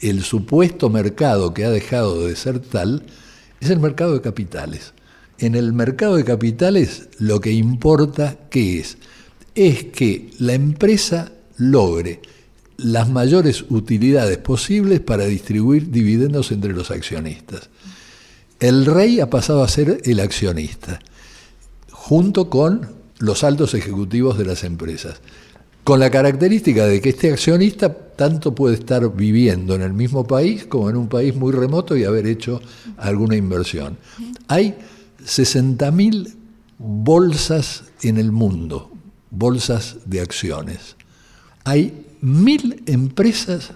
el 0.02 0.22
supuesto 0.22 0.90
mercado 0.90 1.54
que 1.54 1.64
ha 1.64 1.70
dejado 1.70 2.28
de 2.28 2.36
ser 2.36 2.60
tal 2.60 3.04
es 3.62 3.70
el 3.70 3.80
mercado 3.80 4.16
de 4.16 4.20
capitales. 4.20 4.92
En 5.38 5.56
el 5.56 5.72
mercado 5.72 6.18
de 6.18 6.26
capitales 6.26 7.08
lo 7.20 7.40
que 7.40 7.54
importa, 7.54 8.36
¿qué 8.50 8.80
es? 8.80 8.98
Es 9.56 9.86
que 9.86 10.30
la 10.40 10.56
empresa 10.56 11.32
logre 11.56 12.22
las 12.76 13.08
mayores 13.08 13.64
utilidades 13.70 14.40
posibles 14.40 15.00
para 15.00 15.24
distribuir 15.24 15.90
dividendos 15.90 16.52
entre 16.52 16.74
los 16.74 16.92
accionistas. 16.92 17.70
El 18.60 18.86
rey 18.86 19.22
ha 19.22 19.30
pasado 19.30 19.64
a 19.64 19.70
ser 19.70 20.02
el 20.04 20.20
accionista, 20.20 21.00
junto 21.90 22.50
con 22.50 22.99
los 23.20 23.44
altos 23.44 23.74
ejecutivos 23.74 24.38
de 24.38 24.46
las 24.46 24.64
empresas 24.64 25.22
con 25.90 26.00
la 26.00 26.12
característica 26.12 26.86
de 26.86 27.02
que 27.02 27.10
este 27.10 27.32
accionista 27.32 27.92
tanto 27.92 28.54
puede 28.54 28.76
estar 28.76 29.12
viviendo 29.16 29.74
en 29.74 29.82
el 29.82 29.94
mismo 29.94 30.24
país 30.28 30.66
como 30.66 30.90
en 30.90 30.96
un 30.96 31.08
país 31.08 31.36
muy 31.36 31.52
remoto 31.52 31.98
y 31.98 32.04
haber 32.04 32.28
hecho 32.28 32.62
alguna 32.98 33.36
inversión. 33.36 33.98
Hay 34.48 34.76
60.000 35.26 36.36
bolsas 36.78 37.86
en 38.04 38.18
el 38.18 38.32
mundo, 38.32 38.92
bolsas 39.32 39.98
de 40.06 40.22
acciones. 40.22 40.96
Hay 41.64 42.06
mil 42.22 42.84
empresas, 42.86 43.72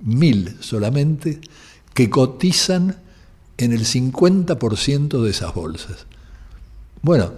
mil 0.00 0.56
solamente, 0.58 1.40
que 1.94 2.10
cotizan 2.10 2.96
en 3.56 3.72
el 3.72 3.84
50% 3.84 5.22
de 5.22 5.30
esas 5.30 5.54
bolsas. 5.54 6.06
Bueno, 7.02 7.32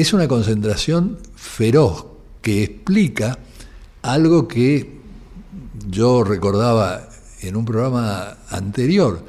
es 0.00 0.12
una 0.12 0.28
concentración 0.28 1.18
feroz 1.34 2.06
que 2.40 2.62
explica 2.62 3.36
algo 4.02 4.46
que 4.46 4.96
yo 5.90 6.22
recordaba 6.22 7.08
en 7.40 7.56
un 7.56 7.64
programa 7.64 8.38
anterior. 8.48 9.24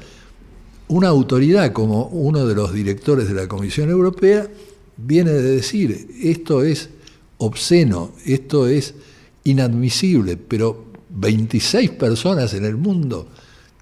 Una 0.86 1.08
autoridad 1.08 1.72
como 1.72 2.06
uno 2.06 2.46
de 2.46 2.54
los 2.54 2.72
directores 2.72 3.26
de 3.26 3.34
la 3.34 3.48
Comisión 3.48 3.90
Europea 3.90 4.48
viene 4.96 5.32
de 5.32 5.42
decir, 5.42 6.08
esto 6.22 6.62
es 6.62 6.90
obsceno, 7.38 8.12
esto 8.24 8.68
es 8.68 8.94
inadmisible, 9.42 10.36
pero 10.36 10.84
26 11.08 11.90
personas 11.90 12.54
en 12.54 12.64
el 12.64 12.76
mundo 12.76 13.26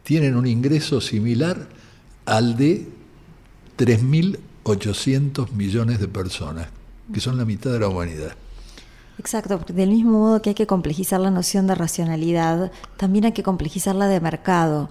tienen 0.05 0.37
un 0.37 0.47
ingreso 0.47 1.03
similar 1.03 1.69
al 2.25 2.57
de 2.57 2.87
3.800 3.77 5.53
millones 5.53 6.01
de 6.01 6.09
personas, 6.09 6.78
que 7.13 7.21
son 7.21 7.37
la 7.37 7.45
mitad 7.45 7.71
de 7.73 7.81
la 7.81 7.89
humanidad. 7.89 8.33
Exacto, 9.19 9.59
porque 9.59 9.73
del 9.73 9.91
mismo 9.91 10.19
modo 10.19 10.43
que 10.43 10.51
hay 10.51 10.55
que 10.55 10.67
complejizar 10.67 11.21
la 11.21 11.31
noción 11.31 11.67
de 11.67 11.75
racionalidad, 11.75 12.71
también 12.97 13.25
hay 13.25 13.33
que 13.33 13.43
complejizarla 13.43 14.07
de 14.07 14.21
mercado. 14.21 14.91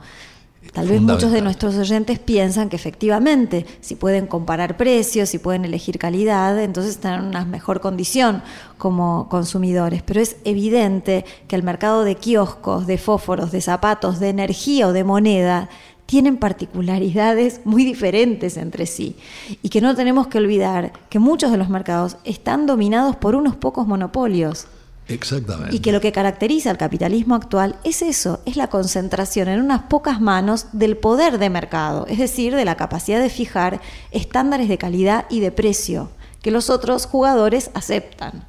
Tal 0.73 0.89
vez 0.89 1.01
muchos 1.01 1.31
de 1.31 1.41
nuestros 1.41 1.75
oyentes 1.75 2.19
piensan 2.19 2.67
que 2.67 2.75
efectivamente, 2.75 3.65
si 3.79 3.95
pueden 3.95 4.27
comparar 4.27 4.75
precios, 4.75 5.29
si 5.29 5.39
pueden 5.39 5.63
elegir 5.63 5.97
calidad, 5.97 6.59
entonces 6.61 6.95
están 6.95 7.21
en 7.21 7.25
una 7.27 7.45
mejor 7.45 7.79
condición 7.79 8.43
como 8.77 9.29
consumidores. 9.29 10.03
Pero 10.03 10.19
es 10.19 10.35
evidente 10.43 11.23
que 11.47 11.55
el 11.55 11.63
mercado 11.63 12.03
de 12.03 12.15
kioscos, 12.15 12.85
de 12.85 12.97
fósforos, 12.97 13.51
de 13.51 13.61
zapatos, 13.61 14.19
de 14.19 14.29
energía 14.29 14.87
o 14.87 14.93
de 14.93 15.05
moneda 15.05 15.69
tienen 16.07 16.37
particularidades 16.37 17.61
muy 17.65 17.83
diferentes 17.83 18.57
entre 18.57 18.87
sí 18.87 19.15
y 19.61 19.69
que 19.69 19.81
no 19.81 19.93
tenemos 19.93 20.27
que 20.27 20.39
olvidar 20.39 20.93
que 21.09 21.19
muchos 21.19 21.51
de 21.51 21.57
los 21.57 21.69
mercados 21.69 22.17
están 22.23 22.65
dominados 22.65 23.15
por 23.17 23.35
unos 23.35 23.55
pocos 23.55 23.85
monopolios. 23.85 24.67
Exactamente. 25.09 25.75
Y 25.75 25.79
que 25.79 25.91
lo 25.91 26.01
que 26.01 26.11
caracteriza 26.11 26.69
al 26.69 26.77
capitalismo 26.77 27.35
actual 27.35 27.75
es 27.83 28.01
eso, 28.01 28.41
es 28.45 28.57
la 28.57 28.69
concentración 28.69 29.49
en 29.49 29.61
unas 29.61 29.83
pocas 29.83 30.19
manos 30.19 30.67
del 30.71 30.97
poder 30.97 31.37
de 31.39 31.49
mercado, 31.49 32.05
es 32.07 32.17
decir, 32.17 32.55
de 32.55 32.65
la 32.65 32.75
capacidad 32.75 33.21
de 33.21 33.29
fijar 33.29 33.81
estándares 34.11 34.69
de 34.69 34.77
calidad 34.77 35.25
y 35.29 35.41
de 35.41 35.51
precio 35.51 36.09
que 36.41 36.51
los 36.51 36.69
otros 36.69 37.05
jugadores 37.05 37.69
aceptan 37.73 38.45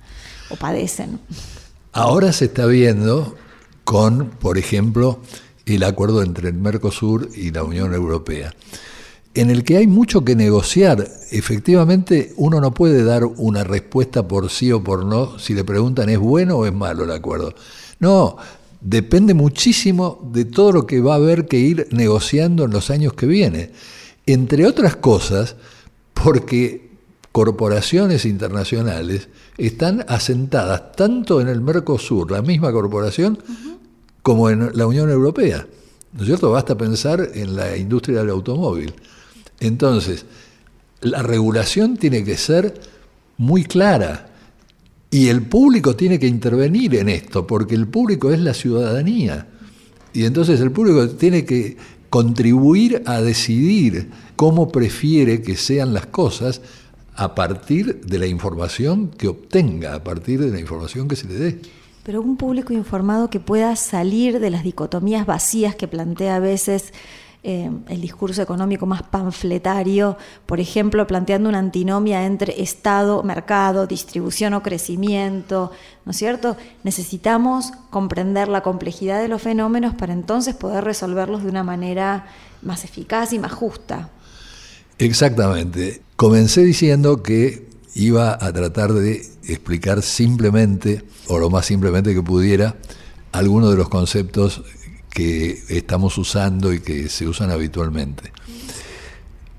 o 0.50 0.56
padecen. 0.56 1.18
Ahora 1.92 2.32
se 2.32 2.46
está 2.46 2.66
viendo 2.66 3.36
con, 3.82 4.30
por 4.30 4.58
ejemplo, 4.58 5.20
el 5.76 5.84
acuerdo 5.84 6.22
entre 6.22 6.48
el 6.48 6.54
Mercosur 6.54 7.28
y 7.34 7.50
la 7.50 7.64
Unión 7.64 7.94
Europea, 7.94 8.54
en 9.34 9.50
el 9.50 9.64
que 9.64 9.76
hay 9.76 9.86
mucho 9.86 10.24
que 10.24 10.34
negociar. 10.34 11.08
Efectivamente, 11.30 12.32
uno 12.36 12.60
no 12.60 12.72
puede 12.72 13.04
dar 13.04 13.24
una 13.24 13.64
respuesta 13.64 14.26
por 14.26 14.50
sí 14.50 14.72
o 14.72 14.82
por 14.82 15.04
no 15.04 15.38
si 15.38 15.54
le 15.54 15.64
preguntan 15.64 16.08
es 16.08 16.18
bueno 16.18 16.56
o 16.56 16.66
es 16.66 16.72
malo 16.72 17.04
el 17.04 17.10
acuerdo. 17.10 17.54
No, 18.00 18.36
depende 18.80 19.34
muchísimo 19.34 20.28
de 20.32 20.44
todo 20.44 20.72
lo 20.72 20.86
que 20.86 21.00
va 21.00 21.14
a 21.14 21.16
haber 21.16 21.46
que 21.46 21.58
ir 21.58 21.88
negociando 21.90 22.64
en 22.64 22.70
los 22.70 22.90
años 22.90 23.12
que 23.12 23.26
vienen. 23.26 23.72
Entre 24.26 24.66
otras 24.66 24.96
cosas, 24.96 25.56
porque 26.12 26.88
corporaciones 27.32 28.24
internacionales 28.24 29.28
están 29.56 30.04
asentadas 30.08 30.92
tanto 30.92 31.40
en 31.40 31.48
el 31.48 31.60
Mercosur, 31.60 32.30
la 32.30 32.42
misma 32.42 32.72
corporación, 32.72 33.38
como 34.28 34.50
en 34.50 34.76
la 34.76 34.86
Unión 34.86 35.08
Europea. 35.08 35.66
¿No 36.12 36.20
es 36.20 36.26
cierto? 36.26 36.50
Basta 36.50 36.76
pensar 36.76 37.30
en 37.32 37.56
la 37.56 37.78
industria 37.78 38.18
del 38.18 38.28
automóvil. 38.28 38.92
Entonces, 39.58 40.26
la 41.00 41.22
regulación 41.22 41.96
tiene 41.96 42.22
que 42.24 42.36
ser 42.36 42.78
muy 43.38 43.64
clara 43.64 44.28
y 45.10 45.28
el 45.28 45.46
público 45.46 45.96
tiene 45.96 46.18
que 46.18 46.26
intervenir 46.26 46.96
en 46.96 47.08
esto, 47.08 47.46
porque 47.46 47.74
el 47.74 47.88
público 47.88 48.30
es 48.30 48.40
la 48.40 48.52
ciudadanía. 48.52 49.48
Y 50.12 50.26
entonces 50.26 50.60
el 50.60 50.72
público 50.72 51.08
tiene 51.08 51.46
que 51.46 51.78
contribuir 52.10 53.04
a 53.06 53.22
decidir 53.22 54.10
cómo 54.36 54.68
prefiere 54.68 55.40
que 55.40 55.56
sean 55.56 55.94
las 55.94 56.04
cosas 56.04 56.60
a 57.14 57.34
partir 57.34 58.02
de 58.02 58.18
la 58.18 58.26
información 58.26 59.08
que 59.08 59.28
obtenga, 59.28 59.94
a 59.94 60.04
partir 60.04 60.38
de 60.38 60.50
la 60.50 60.60
información 60.60 61.08
que 61.08 61.16
se 61.16 61.28
le 61.28 61.34
dé 61.34 61.77
pero 62.08 62.22
un 62.22 62.38
público 62.38 62.72
informado 62.72 63.28
que 63.28 63.38
pueda 63.38 63.76
salir 63.76 64.40
de 64.40 64.48
las 64.48 64.62
dicotomías 64.62 65.26
vacías 65.26 65.74
que 65.74 65.86
plantea 65.86 66.36
a 66.36 66.38
veces 66.38 66.94
eh, 67.42 67.70
el 67.86 68.00
discurso 68.00 68.40
económico 68.40 68.86
más 68.86 69.02
panfletario, 69.02 70.16
por 70.46 70.58
ejemplo, 70.58 71.06
planteando 71.06 71.50
una 71.50 71.58
antinomia 71.58 72.24
entre 72.24 72.62
Estado, 72.62 73.22
mercado, 73.24 73.86
distribución 73.86 74.54
o 74.54 74.62
crecimiento, 74.62 75.70
¿no 76.06 76.12
es 76.12 76.16
cierto? 76.16 76.56
Necesitamos 76.82 77.72
comprender 77.90 78.48
la 78.48 78.62
complejidad 78.62 79.20
de 79.20 79.28
los 79.28 79.42
fenómenos 79.42 79.92
para 79.94 80.14
entonces 80.14 80.54
poder 80.54 80.84
resolverlos 80.84 81.42
de 81.42 81.50
una 81.50 81.62
manera 81.62 82.24
más 82.62 82.84
eficaz 82.84 83.34
y 83.34 83.38
más 83.38 83.52
justa. 83.52 84.08
Exactamente. 84.96 86.00
Comencé 86.16 86.62
diciendo 86.62 87.22
que 87.22 87.68
iba 87.94 88.32
a 88.32 88.52
tratar 88.52 88.94
de 88.94 89.22
explicar 89.48 90.02
simplemente, 90.02 91.02
o 91.26 91.38
lo 91.38 91.50
más 91.50 91.66
simplemente 91.66 92.14
que 92.14 92.22
pudiera, 92.22 92.76
algunos 93.32 93.70
de 93.70 93.76
los 93.76 93.88
conceptos 93.88 94.62
que 95.10 95.62
estamos 95.68 96.16
usando 96.18 96.72
y 96.72 96.80
que 96.80 97.08
se 97.08 97.26
usan 97.26 97.50
habitualmente. 97.50 98.32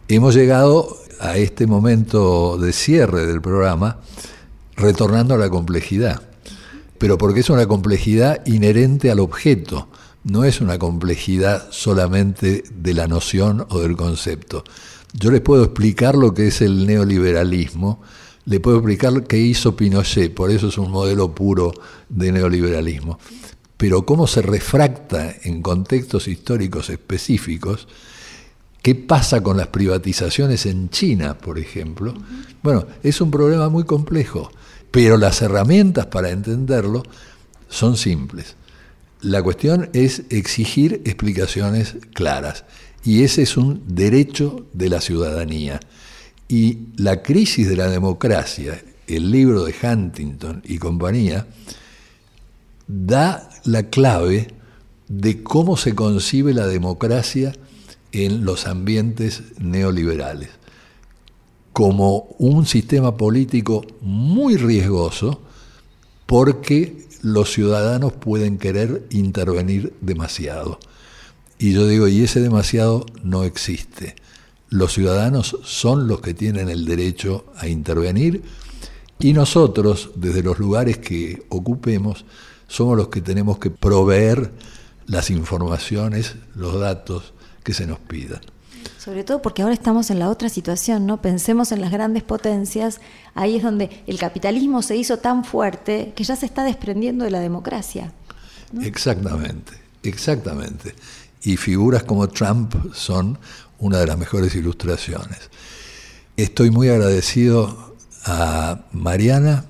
Hemos 0.07 0.35
llegado 0.35 0.97
a 1.19 1.37
este 1.37 1.67
momento 1.67 2.57
de 2.57 2.71
cierre 2.71 3.25
del 3.25 3.41
programa 3.41 3.99
retornando 4.75 5.33
a 5.33 5.37
la 5.37 5.49
complejidad. 5.49 6.21
pero 6.97 7.17
porque 7.17 7.39
es 7.39 7.49
una 7.49 7.65
complejidad 7.65 8.45
inherente 8.45 9.09
al 9.09 9.21
objeto, 9.21 9.87
no 10.25 10.43
es 10.43 10.59
una 10.59 10.77
complejidad 10.77 11.69
solamente 11.71 12.63
de 12.75 12.93
la 12.93 13.07
noción 13.07 13.65
o 13.69 13.79
del 13.79 13.95
concepto. 13.95 14.65
Yo 15.13 15.31
les 15.31 15.39
puedo 15.39 15.63
explicar 15.63 16.15
lo 16.15 16.33
que 16.33 16.47
es 16.47 16.61
el 16.61 16.85
neoliberalismo, 16.85 18.01
le 18.49 18.59
puedo 18.59 18.77
explicar 18.77 19.25
qué 19.25 19.37
hizo 19.37 19.75
Pinochet, 19.75 20.33
por 20.33 20.49
eso 20.49 20.69
es 20.69 20.77
un 20.79 20.89
modelo 20.89 21.35
puro 21.35 21.71
de 22.09 22.31
neoliberalismo. 22.31 23.19
Pero 23.77 24.07
cómo 24.07 24.25
se 24.25 24.41
refracta 24.41 25.35
en 25.43 25.61
contextos 25.61 26.27
históricos 26.27 26.89
específicos, 26.89 27.87
qué 28.81 28.95
pasa 28.95 29.43
con 29.43 29.55
las 29.55 29.67
privatizaciones 29.67 30.65
en 30.65 30.89
China, 30.89 31.37
por 31.37 31.59
ejemplo, 31.59 32.15
bueno, 32.63 32.87
es 33.03 33.21
un 33.21 33.29
problema 33.29 33.69
muy 33.69 33.83
complejo, 33.83 34.51
pero 34.89 35.17
las 35.17 35.43
herramientas 35.43 36.07
para 36.07 36.31
entenderlo 36.31 37.03
son 37.69 37.97
simples. 37.97 38.55
La 39.21 39.43
cuestión 39.43 39.91
es 39.93 40.23
exigir 40.31 41.03
explicaciones 41.05 41.97
claras 42.15 42.65
y 43.03 43.21
ese 43.21 43.43
es 43.43 43.57
un 43.57 43.83
derecho 43.85 44.65
de 44.73 44.89
la 44.89 45.01
ciudadanía. 45.01 45.79
Y 46.49 46.79
la 46.97 47.21
crisis 47.23 47.69
de 47.69 47.77
la 47.77 47.87
democracia, 47.87 48.83
el 49.07 49.31
libro 49.31 49.63
de 49.63 49.73
Huntington 49.81 50.61
y 50.65 50.77
compañía, 50.77 51.47
da 52.87 53.49
la 53.63 53.83
clave 53.83 54.47
de 55.07 55.43
cómo 55.43 55.77
se 55.77 55.95
concibe 55.95 56.53
la 56.53 56.67
democracia 56.67 57.53
en 58.11 58.43
los 58.43 58.67
ambientes 58.67 59.43
neoliberales, 59.59 60.49
como 61.71 62.35
un 62.39 62.65
sistema 62.65 63.15
político 63.15 63.85
muy 64.01 64.57
riesgoso 64.57 65.41
porque 66.25 67.07
los 67.21 67.51
ciudadanos 67.51 68.13
pueden 68.13 68.57
querer 68.57 69.05
intervenir 69.11 69.93
demasiado. 70.01 70.79
Y 71.57 71.73
yo 71.73 71.87
digo, 71.87 72.07
y 72.07 72.23
ese 72.23 72.39
demasiado 72.39 73.05
no 73.23 73.43
existe. 73.43 74.15
Los 74.69 74.93
ciudadanos 74.93 75.57
son 75.63 76.07
los 76.07 76.21
que 76.21 76.33
tienen 76.33 76.69
el 76.69 76.85
derecho 76.85 77.45
a 77.57 77.67
intervenir 77.67 78.43
y 79.19 79.33
nosotros, 79.33 80.11
desde 80.15 80.43
los 80.43 80.59
lugares 80.59 80.97
que 80.97 81.43
ocupemos, 81.49 82.23
somos 82.67 82.95
los 82.95 83.09
que 83.09 83.21
tenemos 83.21 83.57
que 83.59 83.69
proveer 83.71 84.51
las 85.07 85.29
informaciones, 85.29 86.35
los 86.55 86.79
datos 86.79 87.33
que 87.63 87.73
se 87.73 87.87
nos 87.87 87.99
pidan. 87.99 88.41
Sobre 88.97 89.23
todo 89.23 89.41
porque 89.41 89.61
ahora 89.61 89.73
estamos 89.73 90.09
en 90.11 90.19
la 90.19 90.29
otra 90.29 90.49
situación, 90.49 91.05
¿no? 91.05 91.21
Pensemos 91.21 91.71
en 91.71 91.81
las 91.81 91.91
grandes 91.91 92.23
potencias, 92.23 93.01
ahí 93.33 93.57
es 93.57 93.63
donde 93.63 94.03
el 94.07 94.17
capitalismo 94.19 94.81
se 94.81 94.95
hizo 94.95 95.17
tan 95.17 95.43
fuerte 95.43 96.13
que 96.15 96.23
ya 96.23 96.35
se 96.35 96.45
está 96.45 96.63
desprendiendo 96.63 97.25
de 97.25 97.31
la 97.31 97.39
democracia. 97.39 98.13
Exactamente, 98.81 99.73
exactamente. 100.03 100.95
Y 101.41 101.57
figuras 101.57 102.03
como 102.03 102.29
Trump 102.29 102.75
son 102.93 103.39
una 103.79 103.99
de 103.99 104.07
las 104.07 104.17
mejores 104.17 104.55
ilustraciones. 104.55 105.39
Estoy 106.37 106.71
muy 106.71 106.89
agradecido 106.89 107.95
a 108.25 108.85
Mariana, 108.91 109.65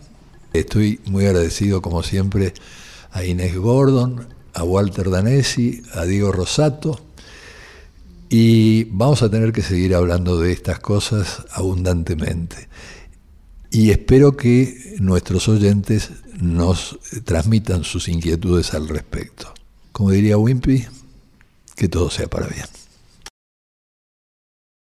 estoy 0.53 0.99
muy 1.05 1.25
agradecido 1.25 1.81
como 1.81 2.03
siempre 2.03 2.53
a 3.11 3.23
Inés 3.23 3.55
Gordon, 3.55 4.27
a 4.53 4.63
Walter 4.63 5.09
Danesi, 5.09 5.81
a 5.93 6.05
Diego 6.05 6.31
Rosato, 6.31 6.99
y 8.29 8.83
vamos 8.85 9.23
a 9.23 9.29
tener 9.29 9.51
que 9.51 9.63
seguir 9.63 9.95
hablando 9.95 10.39
de 10.39 10.51
estas 10.51 10.79
cosas 10.79 11.43
abundantemente. 11.51 12.69
Y 13.71 13.91
espero 13.91 14.35
que 14.35 14.95
nuestros 14.99 15.47
oyentes 15.47 16.11
nos 16.39 16.99
transmitan 17.25 17.83
sus 17.83 18.07
inquietudes 18.07 18.73
al 18.73 18.87
respecto. 18.87 19.53
Como 19.91 20.11
diría 20.11 20.37
Wimpy, 20.37 20.85
que 21.75 21.87
todo 21.87 22.09
sea 22.09 22.27
para 22.27 22.47
bien. 22.47 22.78